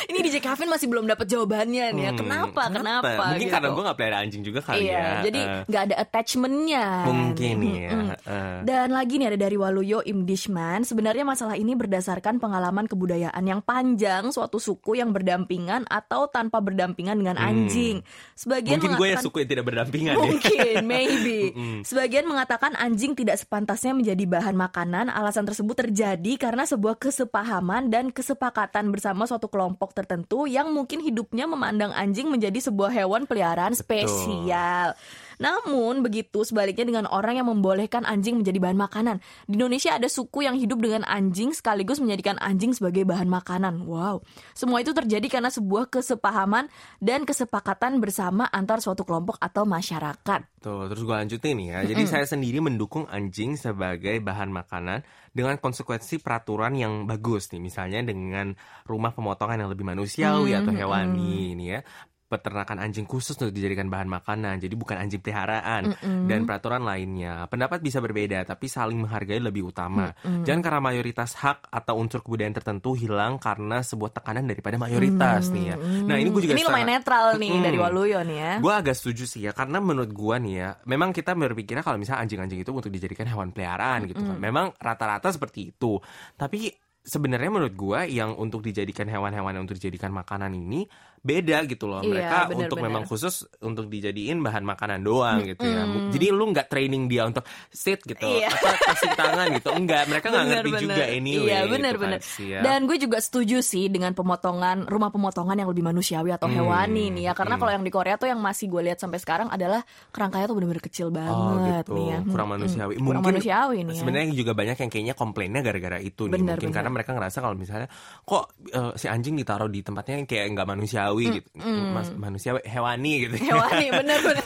Ini 0.09 0.19
DJ 0.19 0.37
Kevin 0.39 0.67
masih 0.67 0.87
belum 0.87 1.05
dapat 1.05 1.25
jawabannya 1.25 1.85
nih 1.91 2.03
ya 2.03 2.11
Hmm, 2.11 2.19
kenapa 2.19 2.63
kenapa, 2.67 3.07
Mungkin 3.29 3.39
gitu. 3.39 3.53
karena 3.53 3.67
gue 3.69 3.83
nggak 3.85 3.95
pelihara 3.95 4.17
anjing 4.19 4.41
juga 4.41 4.59
kali 4.59 4.81
iya 4.83 4.97
ya. 4.97 5.13
jadi 5.23 5.39
Eh, 5.39 5.61
nggak 5.65 5.83
ada 5.85 5.95
attachmentnya 5.99 6.85
mungkin 7.05 7.55
ya. 7.63 7.89
Mm-mm. 7.91 8.09
eh. 8.19 8.57
Dan 8.61 8.87
lagi 8.89 9.15
nih 9.15 9.27
ada 9.27 9.39
dari 9.39 9.55
Waluyo 9.55 10.01
Imdishman, 10.01 10.81
sebenarnya 10.81 11.23
masalah 11.23 11.55
ini 11.55 11.73
berdasarkan 11.73 12.37
pengalaman 12.37 12.85
kebudayaan 12.85 13.41
yang 13.41 13.61
panjang 13.61 14.29
suatu 14.29 14.57
suku 14.57 14.95
yang 14.95 15.09
berdampingan 15.09 15.85
atau 15.85 16.25
tanpa 16.25 16.59
berdampingan 16.59 17.15
dengan 17.15 17.37
anjing. 17.37 18.01
Sebagian 18.33 18.77
Hmm. 18.77 18.89
Mungkin 18.89 18.97
gue 18.97 19.07
yang 19.09 19.21
suku 19.21 19.37
yang 19.39 19.49
tidak 19.49 19.65
berdampingan 19.65 20.13
ya. 20.13 20.21
Mungkin, 20.21 20.73
maybe. 20.91 21.39
Sebagian 21.81 22.25
mengatakan 22.25 22.73
anjing 22.73 23.13
tidak 23.13 23.37
sepantasnya 23.37 23.91
menjadi 23.91 24.23
bahan 24.25 24.55
makanan. 24.55 25.05
Alasan 25.09 25.43
tersebut 25.43 25.75
terjadi 25.77 26.33
karena 26.35 26.63
sebuah 26.63 26.95
kesepahaman 26.95 27.87
dan 27.87 28.09
kesepakatan 28.09 28.89
bersama 28.89 29.23
suatu 29.23 29.47
kelompok 29.47 29.91
tertentu 29.99 30.47
yang 30.47 30.71
mungkin 30.71 31.03
hidupnya 31.03 31.43
memandang 31.43 31.91
anjing 31.91 32.31
menjadi 32.31 32.71
sebuah 32.71 32.95
hewan 32.95 33.27
peliharaan 33.27 33.75
spesial. 33.75 34.95
Namun 35.39 36.03
begitu 36.03 36.43
sebaliknya 36.43 36.83
dengan 36.83 37.05
orang 37.07 37.39
yang 37.39 37.47
membolehkan 37.47 38.03
anjing 38.03 38.35
menjadi 38.43 38.59
bahan 38.59 38.75
makanan. 38.75 39.23
Di 39.47 39.55
Indonesia 39.55 39.95
ada 39.95 40.11
suku 40.11 40.43
yang 40.43 40.59
hidup 40.59 40.83
dengan 40.83 41.07
anjing 41.07 41.55
sekaligus 41.55 42.03
menjadikan 42.03 42.35
anjing 42.43 42.75
sebagai 42.75 43.07
bahan 43.07 43.31
makanan. 43.31 43.87
Wow. 43.87 44.19
Semua 44.51 44.83
itu 44.83 44.91
terjadi 44.91 45.25
karena 45.31 45.47
sebuah 45.47 45.87
kesepahaman 45.87 46.67
dan 46.99 47.23
kesepakatan 47.23 48.03
bersama 48.03 48.51
antar 48.51 48.83
suatu 48.83 49.07
kelompok 49.07 49.39
atau 49.39 49.63
masyarakat. 49.63 50.59
Tuh, 50.59 50.91
terus 50.91 51.07
gue 51.07 51.15
lanjutin 51.15 51.55
nih 51.55 51.67
ya. 51.71 51.79
Jadi 51.87 52.03
saya 52.03 52.27
sendiri 52.27 52.59
mendukung 52.59 53.07
anjing 53.07 53.55
sebagai 53.55 54.19
bahan 54.19 54.51
makanan 54.51 55.07
dengan 55.31 55.55
konsekuensi 55.55 56.19
peraturan 56.19 56.75
yang 56.75 57.07
bagus 57.07 57.47
nih. 57.55 57.63
Misalnya 57.63 58.03
dengan 58.03 58.51
rumah 58.83 59.15
pemotongan 59.15 59.63
yang 59.63 59.71
lebih 59.71 59.87
manusiawi 59.87 60.51
atau 60.51 60.75
hewani 60.75 61.55
ini 61.55 61.79
ya. 61.79 61.81
Peternakan 62.29 62.77
anjing 62.77 63.09
khusus 63.09 63.33
untuk 63.41 63.49
dijadikan 63.49 63.89
bahan 63.89 64.05
makanan, 64.05 64.61
jadi 64.61 64.77
bukan 64.77 65.01
anjing 65.01 65.17
peliharaan 65.17 65.97
dan 66.29 66.45
peraturan 66.45 66.85
lainnya. 66.85 67.49
Pendapat 67.49 67.81
bisa 67.81 67.97
berbeda, 67.97 68.45
tapi 68.45 68.69
saling 68.69 69.01
menghargai 69.01 69.41
lebih 69.41 69.73
utama. 69.73 70.13
Jangan 70.45 70.61
karena 70.61 70.81
mayoritas 70.81 71.33
hak 71.41 71.73
atau 71.73 71.97
unsur 71.97 72.21
kebudayaan 72.21 72.53
tertentu 72.53 72.93
hilang 72.93 73.41
karena 73.41 73.81
sebuah 73.81 74.13
tekanan 74.13 74.45
daripada 74.45 74.77
mayoritas 74.77 75.49
nih 75.49 75.73
ya. 75.73 75.75
Nah 76.05 76.15
ini 76.21 76.29
gue 76.29 76.41
juga 76.45 76.53
Ini 76.53 76.63
lumayan 76.69 76.89
netral 77.01 77.25
nih 77.41 77.49
Mm-mm. 77.49 77.65
dari 77.65 77.77
Waluyo 77.81 78.19
nih 78.21 78.37
ya. 78.37 78.53
Gue 78.61 78.73
agak 78.77 78.93
setuju 78.93 79.25
sih 79.25 79.49
ya 79.49 79.51
karena 79.57 79.81
menurut 79.81 80.13
gue 80.13 80.35
nih 80.37 80.53
ya 80.53 80.69
memang 80.85 81.09
kita 81.09 81.33
berpikirnya 81.33 81.81
kalau 81.81 81.97
misalnya 81.97 82.29
anjing-anjing 82.29 82.61
itu 82.61 82.69
untuk 82.69 82.93
dijadikan 82.93 83.25
hewan 83.25 83.49
peliharaan 83.49 84.05
gitu 84.05 84.21
kan 84.21 84.37
memang 84.37 84.75
rata-rata 84.77 85.33
seperti 85.33 85.73
itu 85.73 85.97
tapi 86.37 86.69
sebenarnya 86.99 87.49
menurut 87.49 87.75
gua 87.79 88.05
yang 88.05 88.35
untuk 88.37 88.61
dijadikan 88.61 89.07
hewan-hewan 89.07 89.55
yang 89.55 89.63
untuk 89.65 89.79
dijadikan 89.79 90.11
makanan 90.13 90.51
ini 90.53 90.85
beda 91.19 91.57
gitu 91.63 91.85
loh. 91.85 91.99
Iya, 91.99 92.09
Mereka 92.09 92.37
bener, 92.47 92.59
untuk 92.63 92.77
bener. 92.77 92.87
memang 92.89 93.03
khusus 93.03 93.35
untuk 93.59 93.85
dijadiin 93.85 94.39
bahan 94.39 94.63
makanan 94.63 94.99
doang 94.99 95.43
gitu 95.43 95.63
ya. 95.63 95.83
Jadi 96.09 96.25
lu 96.29 96.49
nggak 96.49 96.67
training 96.67 97.05
dia 97.05 97.23
untuk 97.23 97.43
sit 97.69 97.99
gitu, 98.01 98.23
Iya. 98.23 98.47
apa 98.49 98.69
kasih 98.87 99.11
tangan 99.13 99.47
gitu. 99.53 99.69
Enggak, 99.71 100.03
mereka 100.05 100.27
nggak 100.29 100.45
ngerti 100.47 100.69
Bener, 100.69 100.81
juga 100.81 100.95
bener. 101.01 101.17
anyway. 101.17 101.45
Iya 101.45 101.59
gitu 101.59 101.71
benar 101.71 101.93
kan 101.95 102.09
sih 102.19 102.47
ya. 102.49 102.59
Dan 102.61 102.79
gue 102.85 102.97
juga 102.97 103.17
setuju 103.19 103.57
sih 103.59 103.85
dengan 103.87 104.11
pemotongan 104.13 104.85
rumah 104.85 105.09
pemotongan 105.09 105.55
yang 105.55 105.69
lebih 105.69 105.83
manusiawi 105.83 106.31
atau 106.31 106.47
hewani 106.47 107.11
nih 107.11 107.23
ya. 107.27 107.33
Karena 107.33 107.55
kalau 107.55 107.71
yang 107.71 107.83
di 107.83 107.91
Korea 107.91 108.15
tuh 108.15 108.27
yang 108.27 108.39
masih 108.39 108.67
gue 108.67 108.81
lihat 108.85 108.97
sampai 108.97 109.19
sekarang 109.19 109.47
adalah 109.49 109.81
kerangkanya 110.09 110.45
tuh 110.45 110.55
benar-benar 110.55 110.81
kecil 110.81 111.07
Oh 111.07 111.13
banget 111.13 111.83
gitu, 111.83 111.93
nih 111.95 112.05
ya. 112.05 112.19
kurang 112.23 112.47
Mm-mm. 112.47 112.61
manusiawi. 112.61 112.93
Kurang 112.95 113.23
manusiawi 113.23 113.77
nih 113.83 113.93
ya. 113.93 113.99
Sebenarnya 113.99 114.27
juga 114.31 114.51
banyak 114.53 114.77
yang 114.77 114.89
kayaknya 114.89 115.15
komplainnya 115.15 115.61
gara-gara 115.61 115.97
itu 115.97 116.23
nih. 116.25 116.33
Bener, 116.37 116.55
Mungkin 116.55 116.69
bener. 116.69 116.75
karena 116.79 116.89
mereka 116.89 117.11
ngerasa 117.13 117.37
kalau 117.39 117.55
misalnya 117.55 117.87
kok 118.21 118.43
eh, 118.69 118.91
si 118.95 119.05
anjing 119.05 119.35
ditaruh 119.35 119.67
di 119.67 119.81
tempatnya 119.81 120.21
yang 120.21 120.27
kayak 120.27 120.45
nggak 120.53 120.67
manusiawi 120.67 121.07
gitu, 121.17 121.49
Mas, 121.95 122.13
manusiawi 122.13 122.61
hewani 122.67 123.25
gitu. 123.25 123.35
Hewani 123.49 123.87
bener-bener. 124.03 124.45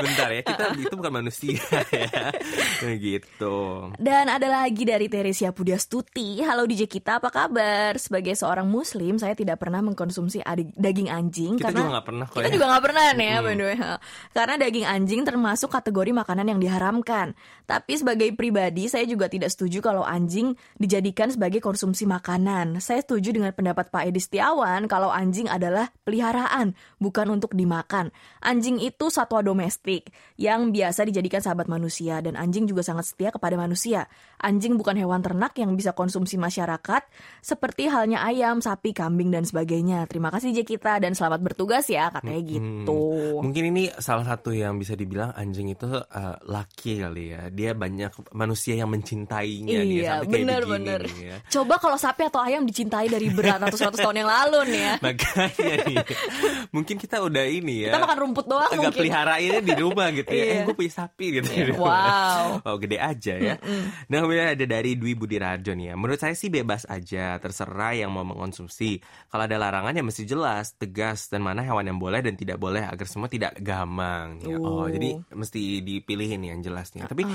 Bentar 0.00 0.28
ya, 0.32 0.42
kita 0.46 0.64
itu 0.78 0.94
bukan 0.96 1.12
manusia 1.20 1.60
ya. 1.92 2.32
Gitu. 3.00 3.56
Dan 4.00 4.32
ada 4.32 4.48
lagi 4.48 4.88
dari 4.88 5.12
Teresia 5.12 5.52
Pudiastuti. 5.52 6.40
Halo 6.40 6.64
DJ 6.64 6.88
kita, 6.88 7.20
apa 7.20 7.28
kabar? 7.28 7.96
Sebagai 8.00 8.32
seorang 8.32 8.64
muslim, 8.64 9.20
saya 9.20 9.36
tidak 9.36 9.60
pernah 9.60 9.84
mengkonsumsi 9.84 10.40
daging 10.76 11.12
anjing 11.12 11.60
Kita 11.60 11.68
karena 11.68 11.78
juga 11.80 11.90
nggak 11.92 12.06
pernah 12.08 12.26
kok 12.28 12.36
Kita 12.40 12.48
ya. 12.48 12.54
juga 12.56 12.66
nggak 12.72 12.84
pernah 12.84 13.04
nih 13.12 13.28
ya, 13.28 13.38
the 13.40 13.64
way. 13.64 13.76
Karena 14.32 14.54
daging 14.56 14.86
anjing 14.88 15.20
termasuk 15.28 15.68
kategori 15.68 16.10
makanan 16.16 16.46
yang 16.56 16.60
diharamkan. 16.60 17.36
Tapi 17.68 17.92
sebagai 18.00 18.32
pribadi, 18.32 18.88
saya 18.88 19.04
juga 19.04 19.28
tidak 19.28 19.52
setuju 19.52 19.84
kalau 19.84 20.02
anjing 20.02 20.56
dijadikan 20.80 21.28
sebagai 21.28 21.60
konsumsi 21.60 22.08
makanan. 22.08 22.80
Saya 22.80 23.04
setuju 23.04 23.36
dengan 23.36 23.52
pendapat 23.52 23.92
Pak 23.92 24.08
Edi 24.08 24.20
Setiawan 24.22 24.88
kalau 24.88 25.12
anjing 25.12 25.46
adalah 25.46 25.89
peliharaan, 26.02 26.74
bukan 26.98 27.30
untuk 27.30 27.54
dimakan. 27.54 28.10
Anjing 28.42 28.80
itu 28.82 29.12
satwa 29.12 29.44
domestik 29.44 30.10
yang 30.40 30.74
biasa 30.74 31.06
dijadikan 31.06 31.44
sahabat 31.44 31.70
manusia 31.70 32.18
dan 32.24 32.34
anjing 32.34 32.66
juga 32.66 32.82
sangat 32.82 33.10
setia 33.12 33.30
kepada 33.30 33.54
manusia. 33.54 34.10
Anjing 34.40 34.74
bukan 34.74 34.96
hewan 34.96 35.20
ternak 35.20 35.52
yang 35.54 35.76
bisa 35.76 35.92
konsumsi 35.92 36.34
masyarakat 36.34 37.02
seperti 37.38 37.86
halnya 37.86 38.24
ayam, 38.24 38.58
sapi, 38.58 38.90
kambing 38.90 39.28
dan 39.28 39.44
sebagainya. 39.44 40.08
Terima 40.08 40.32
kasih 40.32 40.50
J 40.50 40.64
kita 40.64 40.96
dan 40.96 41.12
selamat 41.12 41.44
bertugas 41.44 41.84
ya 41.86 42.08
katanya 42.08 42.40
gitu. 42.40 43.00
Mungkin 43.38 43.64
ini 43.68 43.92
salah 43.96 44.24
satu 44.24 44.50
yang 44.50 44.76
bisa 44.76 44.92
dibilang 44.92 45.30
anjing 45.32 45.68
itu 45.68 45.92
eh, 45.92 46.36
laki 46.42 47.00
kali 47.00 47.24
ya. 47.30 47.42
Dia 47.48 47.70
banyak 47.72 48.32
manusia 48.32 48.74
yang 48.74 48.88
mencintainya 48.88 49.78
dia 49.78 49.92
Iya, 50.00 50.10
sampai 50.16 50.24
kayak 50.24 50.32
bener-bener. 50.32 51.00
begini 51.04 51.20
nih 51.20 51.26
ya. 51.28 51.36
Coba 51.50 51.74
kalau 51.76 51.96
sapi 51.96 52.22
atau 52.24 52.40
ayam 52.40 52.64
dicintai 52.64 53.06
dari 53.06 53.28
beratus-ratus 53.28 54.00
tahun 54.00 54.24
yang 54.24 54.30
lalu 54.30 54.58
nih 54.72 54.80
ya. 54.80 54.94
Makanya 55.04 55.74
nih, 55.84 55.96
mungkin 56.70 56.96
kita 56.96 57.20
udah 57.20 57.44
ini 57.44 57.84
ya. 57.84 57.92
Kita 57.92 58.00
makan 58.00 58.18
rumput 58.24 58.46
doang 58.48 58.64
agak 58.66 58.80
mungkin. 58.88 59.00
peliharainnya 59.04 59.60
di 59.60 59.74
rumah 59.76 60.08
gitu 60.10 60.30
ya. 60.30 60.40
Iya. 60.40 60.52
Eh 60.54 60.60
gue 60.64 60.74
punya 60.74 60.92
sapi 60.96 61.26
gitu. 61.36 61.48
Iya, 61.50 61.74
wow. 61.76 62.64
Oh 62.64 62.76
gede 62.78 62.96
aja 62.96 63.34
ya. 63.36 63.54
Nah 64.08 64.20
kemudian 64.30 64.54
ada 64.54 64.66
dari 64.70 64.94
Dwi 64.94 65.18
Budi 65.18 65.42
nih 65.42 65.90
ya. 65.90 65.94
Menurut 65.98 66.22
saya 66.22 66.38
sih 66.38 66.46
bebas 66.46 66.86
aja, 66.86 67.34
terserah 67.42 67.98
yang 67.98 68.14
mau 68.14 68.22
mengkonsumsi. 68.22 69.02
Kalau 69.26 69.42
ada 69.42 69.58
larangan 69.58 69.90
ya 69.90 70.06
mesti 70.06 70.22
jelas, 70.22 70.78
tegas 70.78 71.26
dan 71.26 71.42
mana 71.42 71.66
hewan 71.66 71.82
yang 71.82 71.98
boleh 71.98 72.22
dan 72.22 72.38
tidak 72.38 72.62
boleh 72.62 72.86
agar 72.86 73.10
semua 73.10 73.26
tidak 73.26 73.58
gamang. 73.58 74.38
Ya. 74.46 74.54
Oh 74.62 74.80
Oh. 74.80 74.86
jadi 74.86 75.18
mesti 75.34 75.82
dipilihin 75.82 76.46
yang 76.46 76.62
jelas 76.62 76.94
nih. 76.94 77.10
Tapi 77.10 77.26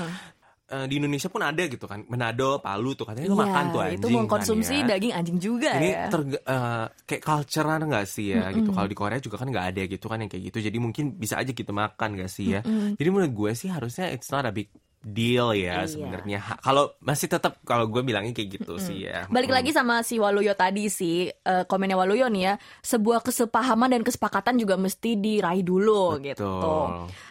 eh, 0.66 0.86
di 0.90 0.98
Indonesia 0.98 1.28
pun 1.28 1.44
ada 1.44 1.62
gitu 1.62 1.84
kan. 1.84 2.02
Manado, 2.08 2.58
Palu 2.58 2.96
tuh 2.96 3.06
katanya 3.06 3.28
lu 3.28 3.38
makan 3.38 3.64
tuh 3.70 3.80
anjing. 3.84 3.92
Iya, 3.92 4.00
itu 4.00 4.08
mengkonsumsi 4.10 4.74
kan, 4.74 4.82
ya. 4.82 4.90
daging 4.96 5.12
anjing 5.14 5.38
juga 5.38 5.70
Ini 5.78 5.90
ya. 5.92 6.06
terg- 6.10 6.42
eh, 6.42 6.86
kayak 7.06 7.22
culturean 7.22 7.82
nggak 7.86 8.06
sih 8.08 8.26
ya 8.34 8.50
gitu. 8.50 8.70
Kalau 8.72 8.88
di 8.88 8.96
Korea 8.96 9.20
juga 9.20 9.36
kan 9.38 9.46
nggak 9.52 9.66
ada 9.70 9.82
gitu 9.86 10.06
kan 10.08 10.18
yang 10.24 10.30
kayak 10.32 10.44
gitu. 10.50 10.58
Jadi 10.64 10.78
mungkin 10.80 11.04
bisa 11.14 11.38
aja 11.38 11.52
kita 11.52 11.70
makan 11.70 12.08
nggak 12.18 12.30
sih 12.32 12.56
ya. 12.56 12.66
Jadi 12.98 13.08
menurut 13.12 13.30
gue 13.30 13.50
sih 13.54 13.68
harusnya 13.70 14.10
it's 14.10 14.26
not 14.32 14.42
a 14.42 14.50
big 14.50 14.66
deal 15.06 15.54
ya 15.54 15.86
Iya. 15.86 15.86
sebenarnya. 15.86 16.38
Kalau 16.58 16.98
masih 16.98 17.30
tetap 17.30 17.62
kalau 17.62 17.86
gue 17.86 18.02
bilangnya 18.02 18.34
kayak 18.34 18.58
gitu 18.58 18.74
sih 18.82 19.06
ya. 19.06 19.30
Balik 19.30 19.54
lagi 19.54 19.70
sama 19.70 20.02
si 20.02 20.18
Waluyo 20.18 20.58
tadi 20.58 20.90
sih 20.90 21.30
eh, 21.30 21.64
komennya 21.70 21.94
Waluyo 21.94 22.26
nih 22.26 22.42
ya 22.42 22.54
sebuah 22.82 23.22
kesepahaman 23.22 23.94
dan 23.94 24.02
kesepakatan 24.02 24.58
juga 24.58 24.74
mesti 24.74 25.14
diraih 25.14 25.62
dulu 25.62 26.18
Betul. 26.18 26.26
gitu. 26.34 26.54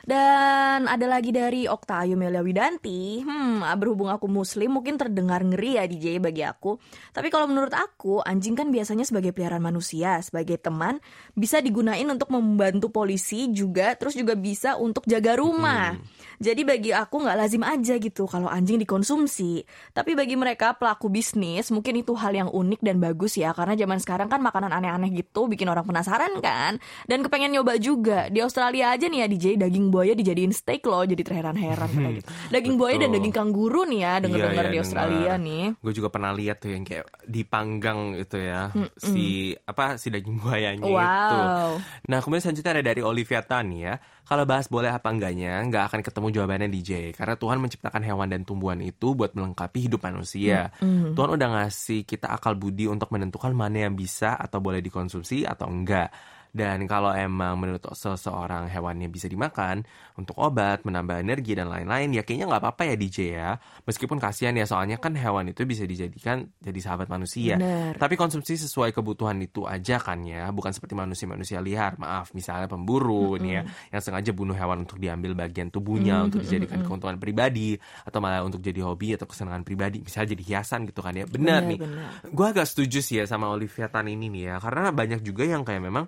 Dan 0.08 0.88
ada 0.88 1.06
lagi 1.06 1.36
dari 1.36 1.68
Okta 1.68 2.08
Ayu 2.08 2.16
Melia 2.16 2.40
Widanti, 2.40 3.20
hmm 3.20 3.68
berhubung 3.76 4.08
aku 4.08 4.32
muslim 4.32 4.80
mungkin 4.80 4.96
terdengar 4.96 5.44
ngeri 5.44 5.76
ya 5.76 5.84
DJ 5.84 6.24
bagi 6.24 6.48
aku. 6.48 6.80
Tapi 7.12 7.28
kalau 7.28 7.50
menurut 7.50 7.76
aku 7.76 8.22
anjing 8.22 8.56
kan 8.56 8.72
biasanya 8.72 9.04
sebagai 9.04 9.34
peliharaan 9.34 9.60
manusia, 9.60 10.22
sebagai 10.24 10.56
teman 10.56 11.02
bisa 11.34 11.60
digunain 11.60 12.06
untuk 12.06 12.32
membantu 12.32 12.88
polisi 12.88 13.52
juga, 13.52 13.98
terus 14.00 14.16
juga 14.16 14.38
bisa 14.38 14.78
untuk 14.78 15.04
jaga 15.04 15.36
rumah. 15.36 15.98
Jadi 16.38 16.62
bagi 16.64 16.92
aku 16.94 17.26
nggak 17.26 17.36
lazim 17.36 17.65
aja 17.66 17.98
gitu 17.98 18.30
kalau 18.30 18.46
anjing 18.46 18.78
dikonsumsi. 18.78 19.66
Tapi 19.92 20.14
bagi 20.14 20.38
mereka 20.38 20.78
pelaku 20.78 21.10
bisnis 21.10 21.74
mungkin 21.74 21.98
itu 22.00 22.14
hal 22.14 22.36
yang 22.36 22.50
unik 22.54 22.86
dan 22.86 23.02
bagus 23.02 23.40
ya 23.40 23.52
karena 23.56 23.74
zaman 23.74 23.98
sekarang 23.98 24.30
kan 24.30 24.44
makanan 24.44 24.70
aneh-aneh 24.70 25.10
gitu 25.16 25.50
bikin 25.50 25.66
orang 25.66 25.86
penasaran 25.88 26.38
kan 26.40 26.78
dan 27.10 27.20
kepengen 27.24 27.56
nyoba 27.56 27.80
juga. 27.80 28.28
Di 28.30 28.44
Australia 28.44 28.94
aja 28.94 29.10
nih 29.10 29.20
ya 29.24 29.28
DJ 29.28 29.46
daging 29.58 29.90
buaya 29.90 30.14
dijadiin 30.14 30.54
steak 30.54 30.86
loh 30.86 31.02
jadi 31.02 31.22
terheran-heran 31.26 31.90
kayak 31.90 32.14
gitu. 32.22 32.30
Daging 32.54 32.76
buaya 32.78 32.96
dan 33.02 33.10
daging 33.16 33.34
kanguru 33.34 33.84
nih 33.90 34.00
ya 34.06 34.14
dengar-dengar 34.22 34.66
Iya, 34.66 34.72
di 34.72 34.78
iya, 34.78 34.84
Australia 34.84 35.34
nih. 35.40 35.64
Gue 35.82 35.94
juga 35.94 36.10
pernah 36.12 36.32
lihat 36.36 36.58
tuh 36.62 36.72
yang 36.74 36.84
kayak 36.84 37.06
dipanggang 37.26 38.18
itu 38.20 38.38
ya 38.38 38.70
si 39.00 39.54
apa 39.66 39.98
si 39.98 40.12
daging 40.12 40.38
buayanya 40.42 40.86
itu. 40.86 40.94
Wow. 40.94 41.82
Nah 42.10 42.20
kemudian 42.22 42.44
selanjutnya 42.44 42.72
ada 42.82 42.84
dari 42.84 43.02
Olivia 43.02 43.42
Tan 43.42 43.72
ya. 43.74 43.98
Kalau 44.26 44.42
bahas 44.50 44.66
boleh 44.66 44.90
apa 44.90 45.14
enggaknya, 45.14 45.62
nggak 45.70 45.84
akan 45.94 46.02
ketemu 46.02 46.28
jawabannya 46.34 46.70
DJ. 46.74 47.14
Karena 47.14 47.38
Tuhan 47.46 47.62
menciptakan 47.62 48.02
hewan 48.02 48.34
dan 48.34 48.42
tumbuhan 48.42 48.82
itu 48.82 49.14
buat 49.14 49.38
melengkapi 49.38 49.86
hidup 49.86 50.02
manusia. 50.02 50.74
Tuhan 51.14 51.30
udah 51.38 51.48
ngasih 51.62 52.02
kita 52.10 52.34
akal 52.34 52.58
budi 52.58 52.90
untuk 52.90 53.14
menentukan 53.14 53.54
mana 53.54 53.86
yang 53.86 53.94
bisa 53.94 54.34
atau 54.34 54.58
boleh 54.58 54.82
dikonsumsi 54.82 55.46
atau 55.46 55.70
enggak. 55.70 56.10
Dan 56.56 56.88
kalau 56.88 57.12
emang 57.12 57.60
menurut 57.60 57.84
seseorang 57.92 58.72
hewannya 58.72 59.12
bisa 59.12 59.28
dimakan 59.28 59.84
untuk 60.16 60.40
obat, 60.40 60.88
menambah 60.88 61.20
energi 61.20 61.52
dan 61.52 61.68
lain-lain, 61.68 62.16
ya 62.16 62.24
kayaknya 62.24 62.48
nggak 62.48 62.64
apa-apa 62.64 62.84
ya 62.88 62.96
DJ 62.96 63.18
ya. 63.36 63.50
Meskipun 63.84 64.24
kasihan 64.24 64.56
ya, 64.56 64.64
soalnya 64.64 64.96
kan 64.96 65.20
hewan 65.20 65.52
itu 65.52 65.68
bisa 65.68 65.84
dijadikan 65.84 66.48
jadi 66.64 66.80
sahabat 66.80 67.12
manusia. 67.12 67.60
Bener. 67.60 68.00
Tapi 68.00 68.16
konsumsi 68.16 68.56
sesuai 68.56 68.96
kebutuhan 68.96 69.36
itu 69.44 69.68
aja 69.68 70.00
kan 70.00 70.24
ya, 70.24 70.48
bukan 70.56 70.72
seperti 70.72 70.96
manusia-manusia 70.96 71.60
liar. 71.60 72.00
Maaf, 72.00 72.32
misalnya 72.32 72.72
pemburu 72.72 73.36
nih 73.36 73.52
ya, 73.52 73.62
yang 73.92 74.00
sengaja 74.00 74.32
bunuh 74.32 74.56
hewan 74.56 74.88
untuk 74.88 74.96
diambil 74.96 75.36
bagian 75.36 75.68
tubuhnya 75.68 76.24
untuk 76.24 76.40
dijadikan 76.40 76.88
keuntungan 76.88 77.20
pribadi 77.20 77.76
atau 78.08 78.24
malah 78.24 78.48
untuk 78.48 78.64
jadi 78.64 78.80
hobi 78.80 79.20
atau 79.20 79.28
kesenangan 79.28 79.68
pribadi, 79.68 80.00
misalnya 80.00 80.32
jadi 80.40 80.44
hiasan 80.56 80.88
gitu 80.88 81.04
kan 81.04 81.12
ya. 81.12 81.28
Benar 81.28 81.68
Bener, 81.68 81.76
nih. 81.76 82.32
Gue 82.32 82.48
agak 82.48 82.64
setuju 82.64 83.04
sih 83.04 83.20
ya 83.20 83.28
sama 83.28 83.52
Olivia 83.52 83.92
Tan 83.92 84.08
ini 84.08 84.32
nih 84.32 84.56
ya, 84.56 84.56
karena 84.64 84.96
banyak 84.96 85.20
juga 85.20 85.44
yang 85.44 85.68
kayak 85.68 85.84
memang 85.84 86.08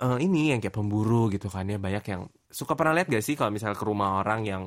eh, 0.00 0.18
ini 0.26 0.52
yang 0.52 0.60
kayak 0.62 0.76
pemburu 0.76 1.28
gitu 1.32 1.48
kan 1.52 1.64
ya, 1.68 1.78
banyak 1.80 2.04
yang 2.12 2.22
suka 2.50 2.72
pernah 2.78 2.92
lihat 2.96 3.08
gak 3.12 3.24
sih 3.24 3.34
kalau 3.38 3.50
misalnya 3.54 3.78
ke 3.78 3.86
rumah 3.86 4.20
orang 4.24 4.40
yang 4.44 4.62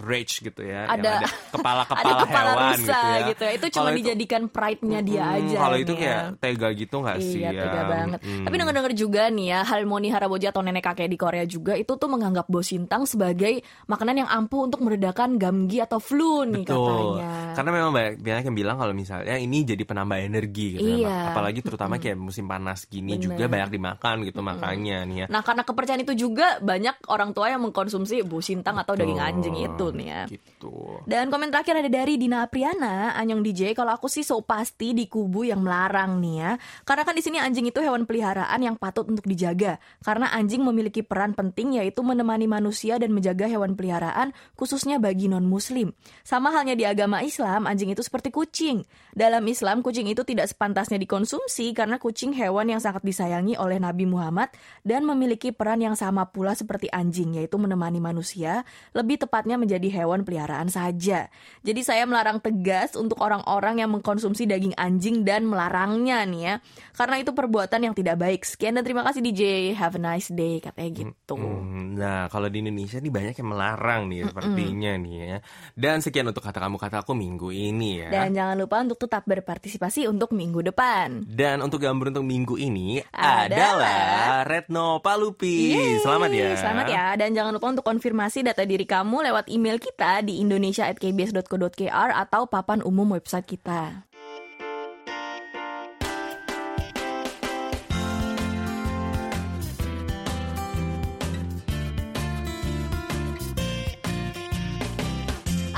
rage 0.00 0.40
gitu 0.40 0.62
ya, 0.62 0.86
Ada- 0.86 1.26
kepala-kepala 1.50 2.14
kepala 2.24 2.50
hewan 2.52 2.68
rusa 2.72 2.78
gitu 2.78 2.96
ya. 2.96 3.18
gitu 3.28 3.42
ya. 3.42 3.52
Itu 3.54 3.66
cuma 3.70 3.88
dijadikan 3.90 4.42
pride-nya 4.46 5.00
dia 5.00 5.24
Hmm, 5.24 5.36
aja. 5.38 5.56
Kalau 5.58 5.76
itu 5.76 5.92
kayak 5.92 6.20
ya. 6.20 6.36
tega 6.36 6.68
gitu 6.72 6.96
nggak 6.98 7.18
sih 7.18 7.40
Iya, 7.40 7.50
ya? 7.50 7.62
tega 7.62 7.82
banget. 7.84 8.20
Hmm. 8.22 8.44
Tapi 8.44 8.54
denger-denger 8.56 8.92
juga 8.94 9.22
nih 9.28 9.46
ya, 9.48 9.60
Halmoni 9.62 10.08
Haraboji 10.08 10.46
atau 10.46 10.60
nenek 10.60 10.84
kakek 10.84 11.06
di 11.06 11.18
Korea 11.18 11.44
juga 11.44 11.72
itu 11.74 11.92
tuh 11.92 12.08
menganggap 12.08 12.46
bosintang 12.46 13.04
sebagai 13.04 13.58
makanan 13.84 14.24
yang 14.24 14.28
ampuh 14.28 14.64
untuk 14.64 14.80
meredakan 14.80 15.36
gamgi 15.36 15.78
atau 15.80 15.98
flu 15.98 16.42
nih 16.44 16.64
Betul. 16.64 16.86
katanya. 16.86 17.30
Karena 17.52 17.70
memang 17.72 17.90
banyak, 17.90 18.14
banyak 18.18 18.44
yang 18.46 18.56
bilang 18.56 18.76
kalau 18.76 18.92
misalnya 18.92 19.34
ini 19.34 19.62
jadi 19.62 19.82
penambah 19.82 20.18
energi 20.18 20.66
gitu. 20.74 20.88
Iya. 21.02 21.08
Memang. 21.08 21.30
Apalagi 21.32 21.60
terutama 21.60 21.94
kayak 21.96 22.16
musim 22.16 22.46
panas 22.46 22.84
gini 22.84 23.14
Bener. 23.14 23.24
juga 23.24 23.44
banyak 23.46 23.70
dimakan 23.70 24.16
gitu 24.22 24.40
makanya 24.40 25.02
nih 25.04 25.16
ya. 25.18 25.26
Nah, 25.28 25.42
karena 25.42 25.62
kepercayaan 25.62 26.02
itu 26.02 26.14
juga 26.14 26.58
banyak 26.58 27.06
orang 27.06 27.30
tua 27.30 27.48
yang 27.48 27.60
mengkonsumsi 27.60 28.22
bosintang 28.22 28.76
atau 28.76 28.94
daging 28.94 29.18
anjing 29.18 29.56
itu 29.56 29.87
nih 29.94 30.08
ya. 30.08 30.22
Gitu. 30.28 30.74
Dan 31.04 31.28
komen 31.28 31.52
terakhir 31.52 31.80
ada 31.80 31.90
dari 31.90 32.16
Dina 32.16 32.44
Apriana, 32.44 33.14
Anyong 33.14 33.44
DJ. 33.44 33.76
Kalau 33.76 33.94
aku 33.94 34.10
sih 34.10 34.26
so 34.26 34.40
pasti 34.42 34.96
di 34.96 35.06
kubu 35.06 35.46
yang 35.46 35.62
melarang 35.62 36.18
nih 36.18 36.34
ya. 36.40 36.50
Karena 36.82 37.02
kan 37.06 37.14
di 37.14 37.22
sini 37.22 37.38
anjing 37.38 37.68
itu 37.68 37.78
hewan 37.78 38.08
peliharaan 38.08 38.58
yang 38.58 38.74
patut 38.74 39.06
untuk 39.06 39.24
dijaga. 39.28 39.78
Karena 40.02 40.32
anjing 40.34 40.64
memiliki 40.64 41.06
peran 41.06 41.36
penting 41.36 41.78
yaitu 41.78 42.02
menemani 42.02 42.50
manusia 42.50 42.98
dan 42.98 43.14
menjaga 43.14 43.46
hewan 43.46 43.78
peliharaan 43.78 44.34
khususnya 44.58 44.98
bagi 44.98 45.30
non 45.30 45.46
muslim. 45.46 45.94
Sama 46.26 46.50
halnya 46.50 46.74
di 46.74 46.82
agama 46.82 47.22
Islam, 47.22 47.70
anjing 47.70 47.94
itu 47.94 48.02
seperti 48.02 48.34
kucing. 48.34 48.82
Dalam 49.14 49.46
Islam, 49.46 49.80
kucing 49.86 50.10
itu 50.10 50.26
tidak 50.26 50.50
sepantasnya 50.50 50.98
dikonsumsi 50.98 51.70
karena 51.76 52.02
kucing 52.02 52.34
hewan 52.34 52.72
yang 52.72 52.82
sangat 52.82 53.06
disayangi 53.06 53.54
oleh 53.54 53.78
Nabi 53.78 54.08
Muhammad 54.08 54.50
dan 54.82 55.06
memiliki 55.06 55.54
peran 55.54 55.78
yang 55.78 55.94
sama 55.94 56.26
pula 56.30 56.58
seperti 56.58 56.90
anjing 56.90 57.38
yaitu 57.38 57.54
menemani 57.60 58.02
manusia, 58.02 58.66
lebih 58.96 59.22
tepatnya 59.22 59.54
menjadi 59.54 59.77
menjadi 59.78 60.02
hewan 60.02 60.26
peliharaan 60.26 60.66
saja. 60.66 61.30
Jadi 61.62 61.80
saya 61.86 62.02
melarang 62.02 62.42
tegas 62.42 62.98
untuk 62.98 63.22
orang-orang 63.22 63.78
yang 63.78 63.94
mengkonsumsi 63.94 64.42
daging 64.42 64.74
anjing 64.74 65.22
dan 65.22 65.46
melarangnya 65.46 66.26
nih 66.26 66.42
ya. 66.42 66.54
Karena 66.98 67.22
itu 67.22 67.30
perbuatan 67.30 67.86
yang 67.86 67.94
tidak 67.94 68.18
baik. 68.18 68.42
Sekian 68.42 68.74
dan 68.74 68.82
terima 68.82 69.06
kasih 69.06 69.22
DJ. 69.22 69.70
Have 69.78 69.94
a 69.94 70.02
nice 70.02 70.34
day 70.34 70.58
katanya 70.58 71.06
gitu. 71.06 71.38
Hmm, 71.38 71.94
nah, 71.94 72.26
kalau 72.26 72.50
di 72.50 72.58
Indonesia 72.58 72.98
nih 72.98 73.12
banyak 73.14 73.34
yang 73.38 73.48
melarang 73.54 74.10
nih 74.10 74.26
sepertinya 74.26 74.92
nih 74.98 75.14
ya. 75.14 75.36
Dan 75.78 76.02
sekian 76.02 76.26
untuk 76.26 76.42
kata 76.42 76.58
kamu 76.58 76.74
kata 76.74 77.06
aku 77.06 77.14
minggu 77.14 77.54
ini 77.54 78.02
ya. 78.02 78.08
Dan 78.10 78.34
jangan 78.34 78.58
lupa 78.58 78.82
untuk 78.82 78.98
tetap 78.98 79.22
berpartisipasi 79.30 80.10
untuk 80.10 80.34
minggu 80.34 80.66
depan. 80.66 81.22
Dan 81.22 81.62
untuk 81.62 81.78
gambar 81.78 82.10
untuk 82.10 82.26
minggu 82.26 82.58
ini 82.58 82.98
Adalah- 83.14 83.46
adalah 83.46 84.42
Retno 84.42 84.98
Palupi. 84.98 85.70
Yeay, 85.70 86.02
Selamat 86.02 86.30
ya. 86.34 86.50
Selamat 86.58 86.86
ya. 86.90 87.04
Dan 87.14 87.30
jangan 87.36 87.52
lupa 87.54 87.70
untuk 87.70 87.86
konfirmasi 87.86 88.42
data 88.42 88.64
diri 88.64 88.88
kamu 88.88 89.28
lewat 89.28 89.52
email 89.52 89.67
kita 89.76 90.24
di 90.24 90.40
indonesia@kbs.co.kr 90.40 92.10
atau 92.16 92.48
papan 92.48 92.80
umum 92.80 93.12
website 93.12 93.44
kita. 93.44 94.07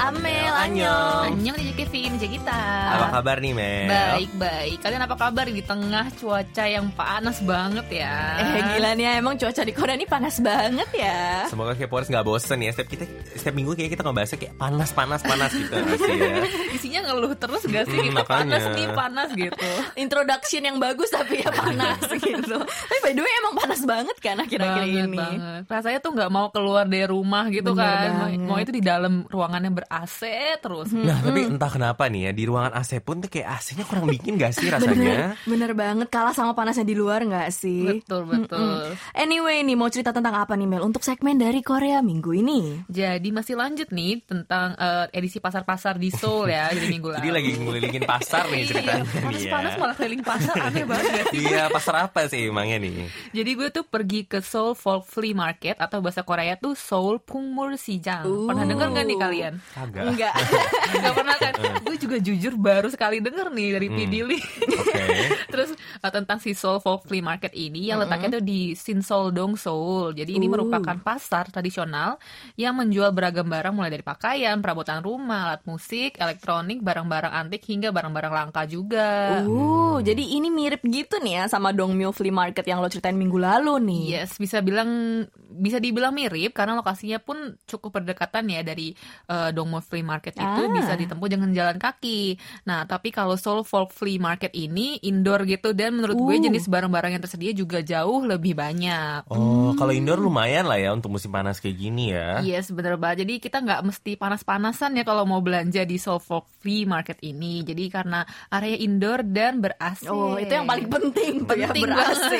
Amel, 0.00 0.24
Annyeong. 0.24 0.56
Annyeong. 0.56 1.24
Annyeong 1.36 1.56
DJ 1.58 1.70
Kevin, 1.76 2.10
DJ 2.16 2.24
kita. 2.34 2.56
Apa 2.90 3.06
kabar 3.14 3.36
nih, 3.36 3.52
Mel? 3.52 3.84
Baik, 3.86 4.30
baik. 4.34 4.76
Kalian 4.80 5.02
apa 5.04 5.12
kabar 5.14 5.44
di 5.44 5.60
tengah 5.60 6.06
cuaca 6.14 6.64
yang 6.64 6.88
panas 6.90 7.36
banget 7.40 7.86
ya? 7.92 8.16
Eh 8.40 8.62
gila 8.66 8.90
nih 8.96 9.20
emang 9.20 9.36
cuaca 9.36 9.60
di 9.60 9.72
Korea 9.72 9.94
ini 9.94 10.08
panas 10.08 10.40
banget 10.40 10.88
ya. 10.90 11.44
Semoga 11.46 11.76
K-popers 11.76 12.08
nggak 12.08 12.24
bosen 12.24 12.64
ya. 12.64 12.72
Setiap 12.72 12.88
kita 12.88 13.04
setiap 13.36 13.52
minggu 13.52 13.76
kayak 13.76 13.92
kita 13.92 14.02
ngebahasnya 14.02 14.38
kayak 14.40 14.54
panas 14.56 14.90
panas 14.90 15.20
panas 15.20 15.50
gitu 15.52 15.76
sih 16.00 16.16
ya. 16.16 16.34
Isinya 16.80 17.00
ngeluh 17.04 17.32
terus 17.36 17.62
gak 17.62 17.84
sih? 17.86 18.00
Hmm, 18.00 18.08
Kita 18.08 18.24
makanya. 18.24 18.32
panas 18.56 18.64
nih, 18.72 18.86
panas 18.96 19.28
gitu. 19.36 19.68
Introduction 20.00 20.62
yang 20.64 20.76
bagus 20.80 21.12
tapi 21.12 21.44
ya 21.44 21.50
panas 21.52 22.00
gitu. 22.24 22.56
Tapi 22.56 22.98
by 23.04 23.12
the 23.12 23.20
way 23.20 23.32
emang 23.44 23.54
panas 23.54 23.80
banget 23.84 24.16
kan 24.16 24.36
akhir-akhir 24.40 24.80
banget, 24.80 25.04
ini. 25.04 25.18
banget. 25.20 25.62
Rasanya 25.68 25.98
tuh 26.00 26.12
nggak 26.16 26.30
mau 26.32 26.48
keluar 26.48 26.88
dari 26.88 27.04
rumah 27.04 27.52
gitu 27.52 27.76
Bener 27.76 27.84
kan. 27.84 28.08
Mau, 28.10 28.24
banget. 28.24 28.48
mau 28.48 28.56
itu 28.56 28.72
di 28.72 28.80
dalam 28.80 29.28
ruangan 29.28 29.60
yang 29.60 29.74
ber 29.76 29.84
AC 29.90 30.20
terus. 30.56 30.94
Nah, 30.94 31.18
tapi 31.18 31.44
entah 31.44 31.66
kenapa 31.66 32.06
nih 32.06 32.20
ya 32.20 32.32
di 32.32 32.44
ruangan 32.44 32.72
AC 32.72 33.00
pun 33.00 33.18
tuh 33.18 33.26
kayak 33.26 33.48
AC-nya 33.52 33.82
kurang 33.82 34.06
dingin 34.06 34.34
gak 34.36 34.54
sih 34.54 34.70
rasanya? 34.72 35.34
Bener, 35.42 35.42
bener 35.44 35.72
banget 35.74 36.08
kalah 36.08 36.30
sama 36.30 36.54
panasnya 36.54 36.82
di 36.82 36.94
luar 36.94 37.20
nggak 37.20 37.50
sih? 37.50 37.98
Betul, 37.98 38.22
betul. 38.24 38.94
Anyway 39.12 39.60
nih 39.60 39.74
mau 39.74 39.88
cerita 39.88 40.10
tentang 40.10 40.32
apa 40.36 40.54
nih 40.54 40.64
Mel 40.64 40.80
untuk 40.80 41.02
segmen 41.02 41.34
dari 41.34 41.58
Korea 41.60 41.98
minggu 42.00 42.30
ini? 42.32 42.60
Jadi 42.86 43.28
masih 43.28 43.58
lanjut 43.58 43.90
nih 43.90 44.22
tentang 44.22 44.72
eh, 44.74 45.10
edisi 45.10 45.36
pasar-pasar 45.36 45.96
di 45.96 46.08
Seoul 46.08 46.46
ya 46.46 46.70
jadi 46.70 46.86
minggu 46.86 47.08
lalu. 47.10 47.18
Jadi 47.18 47.30
lagi 47.32 47.50
ngelilingin 47.56 48.04
pasar 48.04 48.46
nih 48.46 48.62
ceritanya 48.70 48.98
Iya, 49.00 49.02
nih 49.02 49.10
ya. 49.10 49.22
panas-panas 49.26 49.72
malah 49.74 49.96
keliling 49.96 50.22
pasar 50.22 50.54
aneh 50.60 50.84
banget 50.84 51.10
gak 51.10 51.24
sih? 51.26 51.40
Iya, 51.42 51.62
pasar 51.68 51.94
apa 52.04 52.20
sih 52.26 52.40
emangnya 52.46 52.78
nih? 52.78 52.94
Jadi 53.32 53.50
gue 53.52 53.68
tuh 53.70 53.82
pergi 53.82 54.20
ke 54.22 54.38
Seoul 54.38 54.72
Folk 54.72 55.02
Flea 55.04 55.34
Market 55.34 55.76
atau 55.76 55.98
bahasa 55.98 56.22
Korea 56.22 56.54
tuh 56.54 56.78
Seoul 56.78 57.18
Pungmul 57.18 57.74
Sijang. 57.74 58.22
Pernah 58.46 58.62
denger 58.62 58.86
gak 58.92 59.04
nih 59.04 59.18
kalian? 59.18 59.54
Kagak. 59.80 60.04
Enggak. 60.12 60.34
Gak 61.04 61.14
pernah 61.16 61.36
kan? 61.40 61.52
gue 61.80 61.96
juga 61.96 62.16
jujur 62.20 62.54
baru 62.60 62.88
sekali 62.92 63.24
denger 63.24 63.48
nih 63.48 63.68
dari 63.80 63.88
Pidili. 63.88 64.38
Oke. 64.76 65.04
Terus 65.52 65.70
uh, 65.74 66.12
tentang 66.12 66.36
si 66.38 66.52
Seoul 66.52 66.84
Folk 66.84 67.08
Flea 67.08 67.24
Market 67.24 67.56
ini 67.56 67.88
yang 67.88 68.04
letaknya 68.04 68.38
tuh 68.38 68.44
di 68.44 68.76
Sinseoldong 68.76 69.56
Seoul. 69.56 70.12
Jadi 70.12 70.36
ini 70.36 70.46
Uh. 70.50 70.58
merupakan 70.58 70.98
pasar 70.98 71.46
tradisional 71.48 72.18
yang 72.58 72.74
menjual 72.74 73.14
beragam 73.14 73.46
barang 73.46 73.70
mulai 73.70 73.88
dari 73.88 74.02
pakaian, 74.02 74.58
perabotan 74.58 74.98
rumah, 75.00 75.54
alat 75.54 75.62
musik, 75.62 76.18
elektronik, 76.18 76.82
barang-barang 76.82 77.30
antik 77.30 77.62
hingga 77.64 77.94
barang-barang 77.94 78.32
langka 78.34 78.66
juga. 78.66 79.40
Uh, 79.46 80.02
jadi 80.02 80.20
ini 80.20 80.50
mirip 80.50 80.82
gitu 80.82 81.22
nih 81.22 81.40
ya 81.40 81.44
sama 81.46 81.70
Dongmyo 81.70 82.10
Flea 82.10 82.34
Market 82.34 82.66
yang 82.66 82.82
lo 82.82 82.90
ceritain 82.90 83.14
minggu 83.14 83.38
lalu 83.38 83.78
nih. 83.78 84.04
Yes, 84.20 84.36
bisa 84.36 84.58
bilang 84.58 85.22
bisa 85.50 85.78
dibilang 85.78 86.10
mirip 86.10 86.50
karena 86.50 86.74
lokasinya 86.74 87.22
pun 87.22 87.54
cukup 87.62 88.02
berdekatan 88.02 88.50
ya 88.50 88.66
dari 88.66 88.90
uh, 89.30 89.54
Dongmo 89.70 89.78
Flea 89.80 90.02
Market 90.02 90.34
itu 90.34 90.42
Ah. 90.42 90.66
bisa 90.66 90.92
ditempuh 90.92 91.28
dengan 91.30 91.46
jalan 91.50 91.78
kaki. 91.78 92.34
Nah, 92.66 92.82
tapi 92.84 93.14
kalau 93.14 93.38
Seoul 93.38 93.62
Folk 93.62 93.94
Flea 93.94 94.18
Market 94.18 94.50
ini 94.52 94.98
indoor 95.00 95.46
gitu 95.46 95.70
dan 95.70 95.94
menurut 95.94 96.18
gue 96.18 96.34
Uh. 96.34 96.42
jenis 96.42 96.66
barang-barang 96.66 97.14
yang 97.14 97.22
tersedia 97.22 97.52
juga 97.52 97.78
jauh 97.80 98.26
lebih 98.26 98.58
banyak. 98.58 99.30
Oh, 99.30 99.70
kalau 99.74 99.94
indoor 99.94 100.18
lumayan 100.18 100.66
lah 100.66 100.74
ya 100.76 100.90
untuk 100.90 101.14
musim 101.14 101.30
panas 101.30 101.62
kayak 101.62 101.78
gini 101.78 102.10
ya. 102.10 102.42
Yes, 102.42 102.74
bener 102.74 102.98
banget. 102.98 103.22
Jadi 103.22 103.38
kita 103.38 103.62
nggak 103.62 103.80
mesti 103.84 104.18
panas-panasan 104.18 104.90
ya 104.92 105.04
kalau 105.04 105.22
mau 105.22 105.38
belanja 105.38 105.84
di 105.84 105.94
Seoul 105.94 106.18
Folk 106.18 106.50
Flea 106.58 106.82
Market 106.84 107.22
ini. 107.22 107.62
Jadi 107.62 107.86
karena 107.86 108.20
area 108.48 108.74
indoor 108.74 109.22
dan 109.22 109.62
ber-AC. 109.62 110.10
Oh, 110.10 110.34
itu 110.34 110.50
yang 110.50 110.66
paling 110.66 110.90
penting 110.90 111.46
ya, 111.46 111.70
Penting 111.70 111.82
ber-AC. 111.86 112.30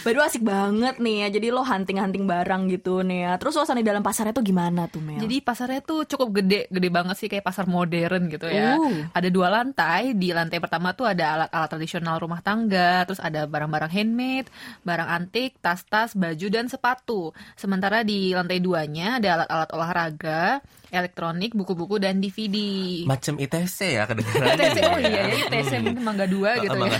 Baru 0.00 0.20
asik 0.26 0.40
banget 0.40 0.96
nih 0.96 1.16
ya. 1.18 1.36
Jadi 1.36 1.46
lo 1.50 1.60
hunting-hunting 1.60 2.24
barang 2.24 2.62
gitu 2.70 3.02
nih 3.02 3.20
ya. 3.22 3.32
Terus 3.36 3.52
suasana 3.52 3.76
di 3.76 3.86
dalam 3.86 4.00
pasarnya 4.00 4.32
tuh 4.32 4.40
gimana 4.40 4.86
tuh 4.86 5.02
Mel? 5.02 5.18
Jadi 5.18 5.42
pasarnya 5.42 5.82
tuh 5.82 6.06
cukup 6.06 6.28
gede, 6.32 6.45
gede 6.46 6.88
banget 6.88 7.16
sih 7.18 7.28
kayak 7.30 7.44
pasar 7.44 7.66
modern 7.66 8.30
gitu 8.30 8.46
ya. 8.46 8.78
Uh. 8.78 9.10
Ada 9.12 9.28
dua 9.28 9.50
lantai. 9.50 10.14
Di 10.14 10.30
lantai 10.30 10.58
pertama 10.62 10.94
tuh 10.94 11.10
ada 11.10 11.40
alat-alat 11.40 11.68
tradisional 11.70 12.16
rumah 12.22 12.40
tangga, 12.40 13.02
terus 13.04 13.18
ada 13.18 13.44
barang-barang 13.44 13.92
handmade, 13.92 14.48
barang 14.86 15.08
antik, 15.08 15.58
tas-tas, 15.58 16.14
baju 16.14 16.46
dan 16.48 16.66
sepatu. 16.70 17.34
Sementara 17.58 18.06
di 18.06 18.32
lantai 18.32 18.62
duanya 18.62 19.18
ada 19.18 19.42
alat-alat 19.42 19.70
olahraga, 19.74 20.42
elektronik, 20.90 21.52
buku-buku 21.52 21.98
dan 21.98 22.22
DVD. 22.22 22.56
Macam 23.04 23.36
ITC 23.36 23.78
ya 23.98 24.04
kedengarannya. 24.06 24.56
TC, 24.56 24.78
oh 24.86 24.98
nih 24.98 25.10
iya 25.10 25.22
ya. 25.22 25.34
ya, 25.34 25.46
TC 25.50 25.72
mungkin 25.82 26.02
Mangga 26.02 26.26
2 26.28 26.64
gitu 26.64 26.76
ya. 26.76 26.98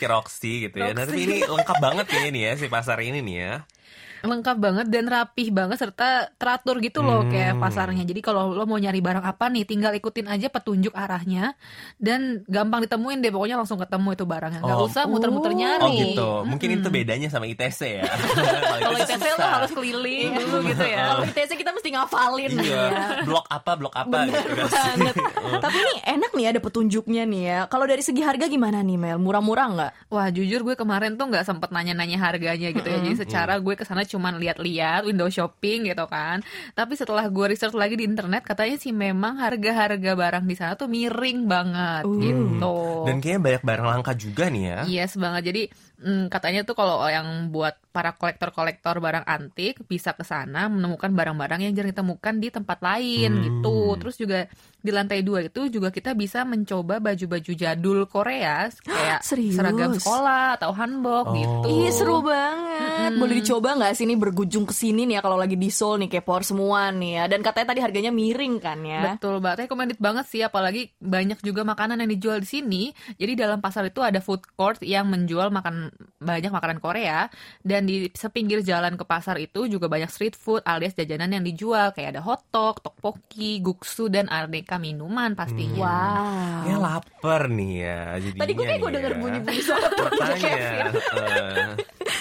Roxy 0.12 0.52
gitu 0.68 0.76
ya. 0.78 0.92
Nah, 0.92 1.04
tapi 1.06 1.20
ini 1.26 1.36
lengkap 1.42 1.78
banget 1.82 2.06
ya 2.12 2.22
ini 2.28 2.40
ya 2.46 2.52
si 2.58 2.66
pasar 2.66 2.98
ini 3.02 3.20
nih 3.22 3.36
ya. 3.36 3.54
Lengkap 4.28 4.56
banget 4.56 4.86
dan 4.86 5.04
rapih 5.04 5.48
banget 5.48 5.76
serta 5.76 6.08
teratur 6.32 6.78
gitu 6.78 7.00
loh 7.00 7.22
Hmm. 7.22 7.30
kayak 7.30 7.54
pasarnya. 7.56 8.02
Jadi 8.02 8.20
kalau 8.20 8.50
lo 8.50 8.64
mau 8.64 8.76
nyari 8.76 8.98
barang 8.98 9.22
apa 9.22 9.46
nih, 9.46 9.64
tinggal 9.64 9.92
ikutin 9.92 10.26
aja 10.26 10.46
petunjuk 10.46 10.92
arahnya 10.92 11.54
dan 11.96 12.42
gampang 12.44 12.82
ditemuin 12.82 13.18
deh. 13.18 13.30
Pokoknya 13.30 13.56
langsung 13.56 13.76
ketemu 13.76 14.08
itu 14.12 14.24
barangnya. 14.24 14.60
Nggak 14.60 14.76
Oh. 14.76 14.86
usah 14.86 15.02
muter-muter 15.04 15.52
nyari. 15.52 15.82
Oh 15.82 15.90
gitu. 15.92 16.28
Mungkin 16.44 16.68
itu 16.76 16.88
bedanya 16.88 17.28
sama 17.28 17.46
ITC 17.46 17.80
ya. 17.96 18.04
Kalau 18.82 18.96
ITC 18.96 19.24
lo 19.32 19.46
harus 19.46 19.70
keliling 19.70 20.30
dulu 20.34 20.58
gitu 20.66 20.84
ya. 20.84 21.04
Kalau 21.08 21.24
ITC 21.30 21.50
kita 21.54 21.70
mesti 21.70 21.88
ngafalin 21.90 22.50
Iya, 22.56 22.82
ya. 22.84 23.06
blok 23.22 23.46
apa, 23.46 23.72
blok 23.74 23.94
apa 23.94 24.16
gitu. 24.24 24.38
kan. 24.66 24.96
banget. 24.96 25.14
Tapi 25.64 25.78
nih 25.78 25.98
enak 26.08 26.30
nih 26.32 26.46
ada 26.48 26.60
petunjuknya 26.60 27.22
nih 27.24 27.42
ya. 27.44 27.58
Kalau 27.66 27.84
dari 27.84 28.00
segi 28.00 28.20
harga 28.20 28.46
gimana 28.46 28.80
nih 28.80 28.96
Mel? 28.96 29.18
Murah-murah 29.18 29.66
nggak? 29.68 29.92
Wah 30.08 30.28
jujur 30.28 30.62
gue 30.62 30.74
kemarin 30.74 31.14
tuh 31.14 31.26
nggak 31.26 31.44
sempet 31.44 31.70
nanya-nanya 31.70 32.18
harganya 32.18 32.68
gitu 32.70 32.84
ya. 32.84 32.98
Jadi 32.98 33.16
secara 33.18 33.56
gue 33.56 33.74
ke 33.74 33.84
sana 33.84 34.02
cuman 34.16 34.40
lihat-lihat 34.40 35.04
window 35.04 35.28
shopping 35.28 35.92
gitu 35.92 36.08
kan. 36.08 36.40
Tapi 36.72 36.96
setelah 36.96 37.28
gue 37.28 37.52
research 37.52 37.76
lagi 37.76 38.00
di 38.00 38.08
internet 38.08 38.48
katanya 38.48 38.80
sih 38.80 38.96
memang 38.96 39.36
harga-harga 39.36 40.16
barang 40.16 40.44
di 40.48 40.56
sana 40.56 40.72
tuh 40.72 40.88
miring 40.88 41.44
banget 41.44 42.04
Uh. 42.08 42.16
gitu. 42.16 42.76
Dan 43.04 43.20
kayaknya 43.20 43.40
banyak 43.44 43.62
barang 43.68 43.86
langka 43.86 44.12
juga 44.16 44.48
nih 44.48 44.62
ya. 44.64 44.78
Yes 44.88 45.20
banget. 45.20 45.52
Jadi 45.52 45.62
mm, 46.00 46.32
katanya 46.32 46.64
tuh 46.64 46.72
kalau 46.72 47.04
yang 47.04 47.52
buat 47.52 47.76
para 47.96 48.12
kolektor-kolektor 48.12 49.00
barang 49.00 49.24
antik 49.24 49.80
bisa 49.82 50.12
ke 50.12 50.20
sana 50.20 50.68
menemukan 50.68 51.08
barang-barang 51.08 51.64
yang 51.64 51.72
jarang 51.72 51.88
ditemukan 51.90 52.34
di 52.36 52.48
tempat 52.50 52.78
lain 52.78 53.30
Hmm. 53.32 53.40
gitu. 53.42 53.76
Terus 53.96 54.14
juga 54.16 54.38
di 54.76 54.90
lantai 54.90 55.20
dua 55.20 55.40
itu 55.42 55.66
juga 55.68 55.88
kita 55.88 56.12
bisa 56.12 56.44
mencoba 56.44 57.00
baju-baju 57.00 57.52
jadul 57.52 58.04
Korea 58.04 58.68
kayak 58.84 59.24
Serius? 59.24 59.56
seragam 59.56 59.96
sekolah 59.96 60.60
atau 60.60 60.70
hanbok 60.70 61.24
Oh. 61.24 61.32
gitu. 61.32 61.66
Ih 61.72 61.88
seru 61.88 62.20
banget. 62.20 63.16
Boleh 63.16 63.40
dicoba 63.40 63.72
nggak 63.72 63.92
sih 63.94 64.04
ini 64.04 64.14
berkunjung 64.14 64.62
ke 64.62 64.74
sini 64.74 65.02
nih 65.04 65.16
ya 65.16 65.22
kalau 65.22 65.34
lagi 65.34 65.56
di 65.56 65.72
Seoul 65.72 66.04
nih 66.04 66.12
kepor 66.12 66.44
semua 66.44 66.92
nih 66.92 67.12
ya. 67.14 67.24
Dan 67.26 67.40
katanya 67.40 67.72
tadi 67.72 67.80
harganya 67.80 68.12
miring 68.12 68.60
kan 68.60 68.78
ya. 68.82 69.16
Betul 69.16 69.40
banget, 69.40 69.64
recommended 69.64 69.96
banget 69.96 70.28
sih 70.28 70.44
apalagi 70.44 70.92
banyak 70.98 71.40
juga 71.40 71.64
makanan 71.64 72.04
yang 72.04 72.10
dijual 72.10 72.38
di 72.38 72.48
sini. 72.50 72.82
Jadi 73.16 73.32
dalam 73.32 73.58
pasar 73.58 73.88
itu 73.88 74.04
ada 74.04 74.20
food 74.20 74.44
court 74.52 74.82
yang 74.82 75.08
menjual 75.08 75.48
makan 75.48 75.88
banyak 76.18 76.50
makanan 76.50 76.78
Korea 76.78 77.30
dan 77.62 77.85
di 77.86 78.10
sepinggir 78.10 78.60
jalan 78.60 78.94
ke 78.94 79.02
pasar 79.02 79.38
itu 79.38 79.64
juga 79.64 79.86
banyak 79.86 80.06
street 80.06 80.34
food 80.34 80.60
alias 80.60 80.92
jajanan 80.92 81.30
yang 81.30 81.42
dijual 81.42 81.90
kayak 81.90 82.12
ada 82.12 82.20
hotdog, 82.20 82.78
tteokbokki, 82.78 83.58
guksu 83.60 84.06
dan 84.06 84.26
aneka 84.26 84.76
minuman 84.76 85.32
pastinya. 85.32 85.78
Wow. 85.78 86.62
Kayak 86.62 86.80
lapar 86.82 87.42
nih 87.46 87.72
ya 87.78 87.98
jadinya 88.18 88.42
Tadi 88.42 88.52
gue 88.52 88.64
kayak 88.64 88.76
gue 88.76 88.84
nih 88.84 88.96
denger 88.96 89.12
ya. 89.12 89.18
bunyi-bunyi 89.18 89.60
suara 89.62 89.88
Kevin. 90.36 90.86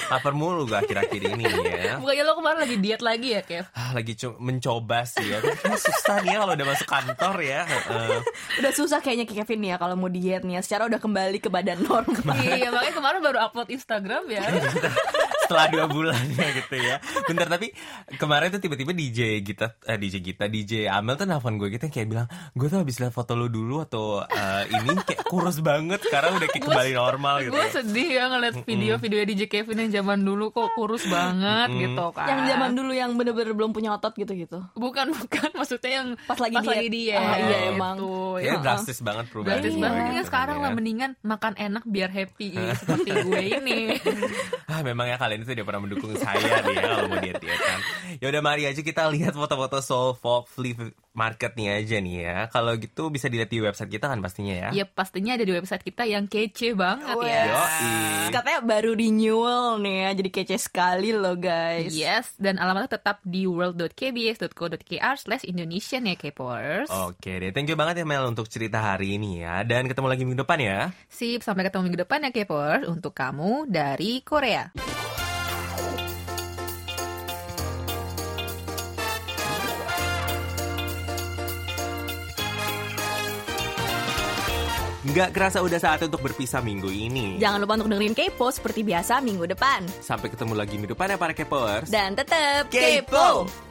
lapar 0.06 0.34
mulu 0.34 0.65
gak 0.65 0.86
akhir-akhir 0.86 1.21
ini 1.28 1.43
ya. 1.49 1.97
Bukannya 1.97 2.23
lo 2.23 2.34
kemarin 2.36 2.60
lagi 2.60 2.75
diet 2.78 3.01
lagi 3.01 3.30
ya, 3.32 3.41
Kev? 3.41 3.65
Ah, 3.71 3.89
lagi 3.91 4.13
co- 4.13 4.38
mencoba 4.38 5.01
sih 5.04 5.25
ya. 5.25 5.41
Kayaknya 5.41 5.80
susah 5.80 6.15
nih 6.21 6.30
ya 6.30 6.38
kalau 6.39 6.54
udah 6.54 6.67
masuk 6.67 6.88
kantor 6.88 7.36
ya. 7.41 7.62
Eh, 7.65 8.19
Udah 8.56 8.71
susah 8.71 8.99
kayaknya 8.99 9.25
Kevin 9.25 9.60
nih 9.60 9.69
ya 9.71 9.78
kalau 9.78 9.95
mau 9.95 10.06
diet 10.08 10.41
nih 10.41 10.56
ya. 10.56 10.62
Secara 10.62 10.86
udah 10.86 10.99
kembali 10.99 11.38
ke 11.39 11.49
badan 11.49 11.82
normal. 11.82 12.38
iya, 12.39 12.69
makanya 12.69 12.93
kemarin 12.93 13.19
baru 13.19 13.38
upload 13.41 13.69
Instagram 13.71 14.23
ya. 14.28 14.45
Setelah 15.46 15.66
dua 15.68 15.86
bulannya 15.86 16.46
gitu 16.56 16.76
ya. 16.76 16.98
Bentar 17.24 17.48
tapi 17.48 17.70
kemarin 18.16 18.50
tuh 18.50 18.60
tiba-tiba 18.60 18.92
DJ 18.92 19.20
Gita, 19.40 19.78
eh, 19.84 19.96
DJ 19.96 20.16
Gita, 20.20 20.46
DJ 20.46 20.90
Amel 20.90 21.16
tuh 21.16 21.24
nelfon 21.24 21.56
gue 21.56 21.70
gitu 21.70 21.86
yang 21.86 21.94
kayak 21.94 22.08
bilang, 22.08 22.28
gue 22.52 22.68
tuh 22.68 22.80
habis 22.80 22.98
lihat 22.98 23.12
foto 23.12 23.34
lu 23.34 23.48
dulu 23.48 23.80
atau 23.80 24.22
eh, 24.22 24.64
ini 24.68 24.98
kayak 25.00 25.24
kurus 25.24 25.60
banget 25.60 26.02
sekarang 26.02 26.36
udah 26.36 26.48
kayak 26.48 26.64
kembali 26.64 26.92
normal 26.94 27.36
gitu. 27.42 27.54
Gue 27.54 27.66
sedih 27.72 28.10
ya 28.12 28.24
ngeliat 28.28 28.56
video-video 28.62 29.20
DJ 29.24 29.42
Kevin 29.46 29.78
yang 29.80 29.92
zaman 29.96 30.20
dulu 30.20 30.50
kok 30.50 30.74
kurus 30.74 31.06
banget 31.06 31.70
gitu 31.72 32.06
kan. 32.12 32.28
Yang 32.28 32.42
zaman 32.52 32.70
dulu 32.74 32.92
yang 32.92 33.12
bener-bener 33.14 33.54
belum 33.54 33.72
punya 33.72 33.94
otot 33.94 34.12
gitu-gitu. 34.12 34.60
Bukan 34.74 35.14
bukan 35.16 35.50
maksudnya 35.54 35.92
yang 35.96 36.08
Pas 36.26 36.38
lagi 36.38 36.58
diet. 36.58 36.90
diet. 36.90 37.18
Ah, 37.18 37.38
iya, 37.38 37.58
gitu. 37.62 37.72
emang. 37.72 37.96
Kayak 38.36 38.44
Ya, 38.46 38.54
drastis 38.58 39.00
banget 39.00 39.26
perubahan 39.28 39.58
Gratis 39.58 39.74
gue 39.74 39.82
banget 39.82 40.02
gitu 40.02 40.16
ya 40.16 40.24
sekarang 40.24 40.56
kan 40.56 40.64
lah 40.64 40.72
ya. 40.72 40.76
mendingan 40.76 41.12
makan 41.22 41.54
enak 41.56 41.84
biar 41.86 42.10
happy 42.10 42.50
seperti 42.74 43.10
gue 43.14 43.42
ini. 43.54 43.80
Ah, 44.66 44.82
memang 44.82 45.08
ya 45.08 45.16
kalian 45.36 45.52
itu 45.52 45.52
udah 45.60 45.67
pernah 45.67 45.82
mendukung 45.84 46.12
saya 46.15 46.63
nih 46.63 46.76
ya 46.80 46.84
kalau 46.88 47.08
mau 47.12 47.19
diet 47.19 47.43
kan. 47.43 47.80
Ya 48.24 48.26
udah 48.32 48.41
mari 48.41 48.63
aja 48.71 48.80
kita 48.80 49.04
lihat 49.12 49.36
foto-foto 49.36 49.84
Soul 49.84 50.15
Folk 50.15 50.48
Flea 50.48 50.95
Market 51.12 51.60
nih 51.60 51.84
aja 51.84 52.00
nih 52.00 52.15
ya. 52.24 52.38
Kalau 52.48 52.71
gitu 52.80 53.12
bisa 53.12 53.28
dilihat 53.28 53.52
di 53.52 53.60
website 53.60 53.91
kita 53.91 54.08
kan 54.08 54.24
pastinya 54.24 54.56
ya. 54.56 54.69
Ya 54.71 54.88
pastinya 54.88 55.36
ada 55.36 55.43
di 55.43 55.52
website 55.52 55.84
kita 55.84 56.08
yang 56.08 56.32
kece 56.32 56.71
banget 56.71 57.19
ya. 57.19 57.43
Yoi. 57.52 58.32
Katanya 58.32 58.60
baru 58.63 58.95
renewal 58.95 59.84
nih 59.84 59.95
ya, 60.08 60.10
jadi 60.24 60.30
kece 60.32 60.56
sekali 60.56 61.12
loh 61.12 61.36
guys. 61.36 61.91
Yes, 61.91 62.32
dan 62.39 62.56
alamatnya 62.56 62.95
tetap 62.95 63.19
di 63.28 63.43
world.kbs.co.kr 63.43 65.15
slash 65.19 65.43
Indonesian 65.43 66.08
ya 66.08 66.15
K-Popers. 66.15 66.88
Oke 67.12 67.43
deh, 67.43 67.52
thank 67.52 67.67
you 67.67 67.76
banget 67.76 68.04
ya 68.04 68.06
Mel 68.08 68.24
untuk 68.24 68.48
cerita 68.48 68.80
hari 68.80 69.19
ini 69.19 69.43
ya. 69.43 69.67
Dan 69.67 69.91
ketemu 69.91 70.08
lagi 70.08 70.24
minggu 70.24 70.48
depan 70.48 70.60
ya. 70.63 70.80
Sip, 71.12 71.43
sampai 71.43 71.67
ketemu 71.67 71.91
minggu 71.91 72.00
depan 72.08 72.24
ya 72.24 72.32
K-Popers 72.32 72.88
untuk 72.88 73.12
kamu 73.12 73.67
dari 73.67 74.24
Korea. 74.24 74.71
Nggak 85.15 85.32
kerasa 85.32 85.63
udah 85.63 85.80
saat 85.80 86.04
untuk 86.04 86.19
berpisah 86.19 86.60
minggu 86.60 86.91
ini. 86.91 87.39
Jangan 87.39 87.63
lupa 87.63 87.80
untuk 87.80 87.88
dengerin 87.88 88.12
Kepo 88.12 88.51
seperti 88.51 88.84
biasa 88.84 89.23
minggu 89.23 89.47
depan. 89.47 89.88
Sampai 90.04 90.28
ketemu 90.28 90.60
lagi 90.60 90.75
minggu 90.75 90.91
depan 90.91 91.15
ya 91.15 91.15
para 91.15 91.32
Kepers. 91.32 91.88
Dan 91.88 92.19
tetap 92.19 92.67
Kepo! 92.67 93.47
Kepo! 93.47 93.65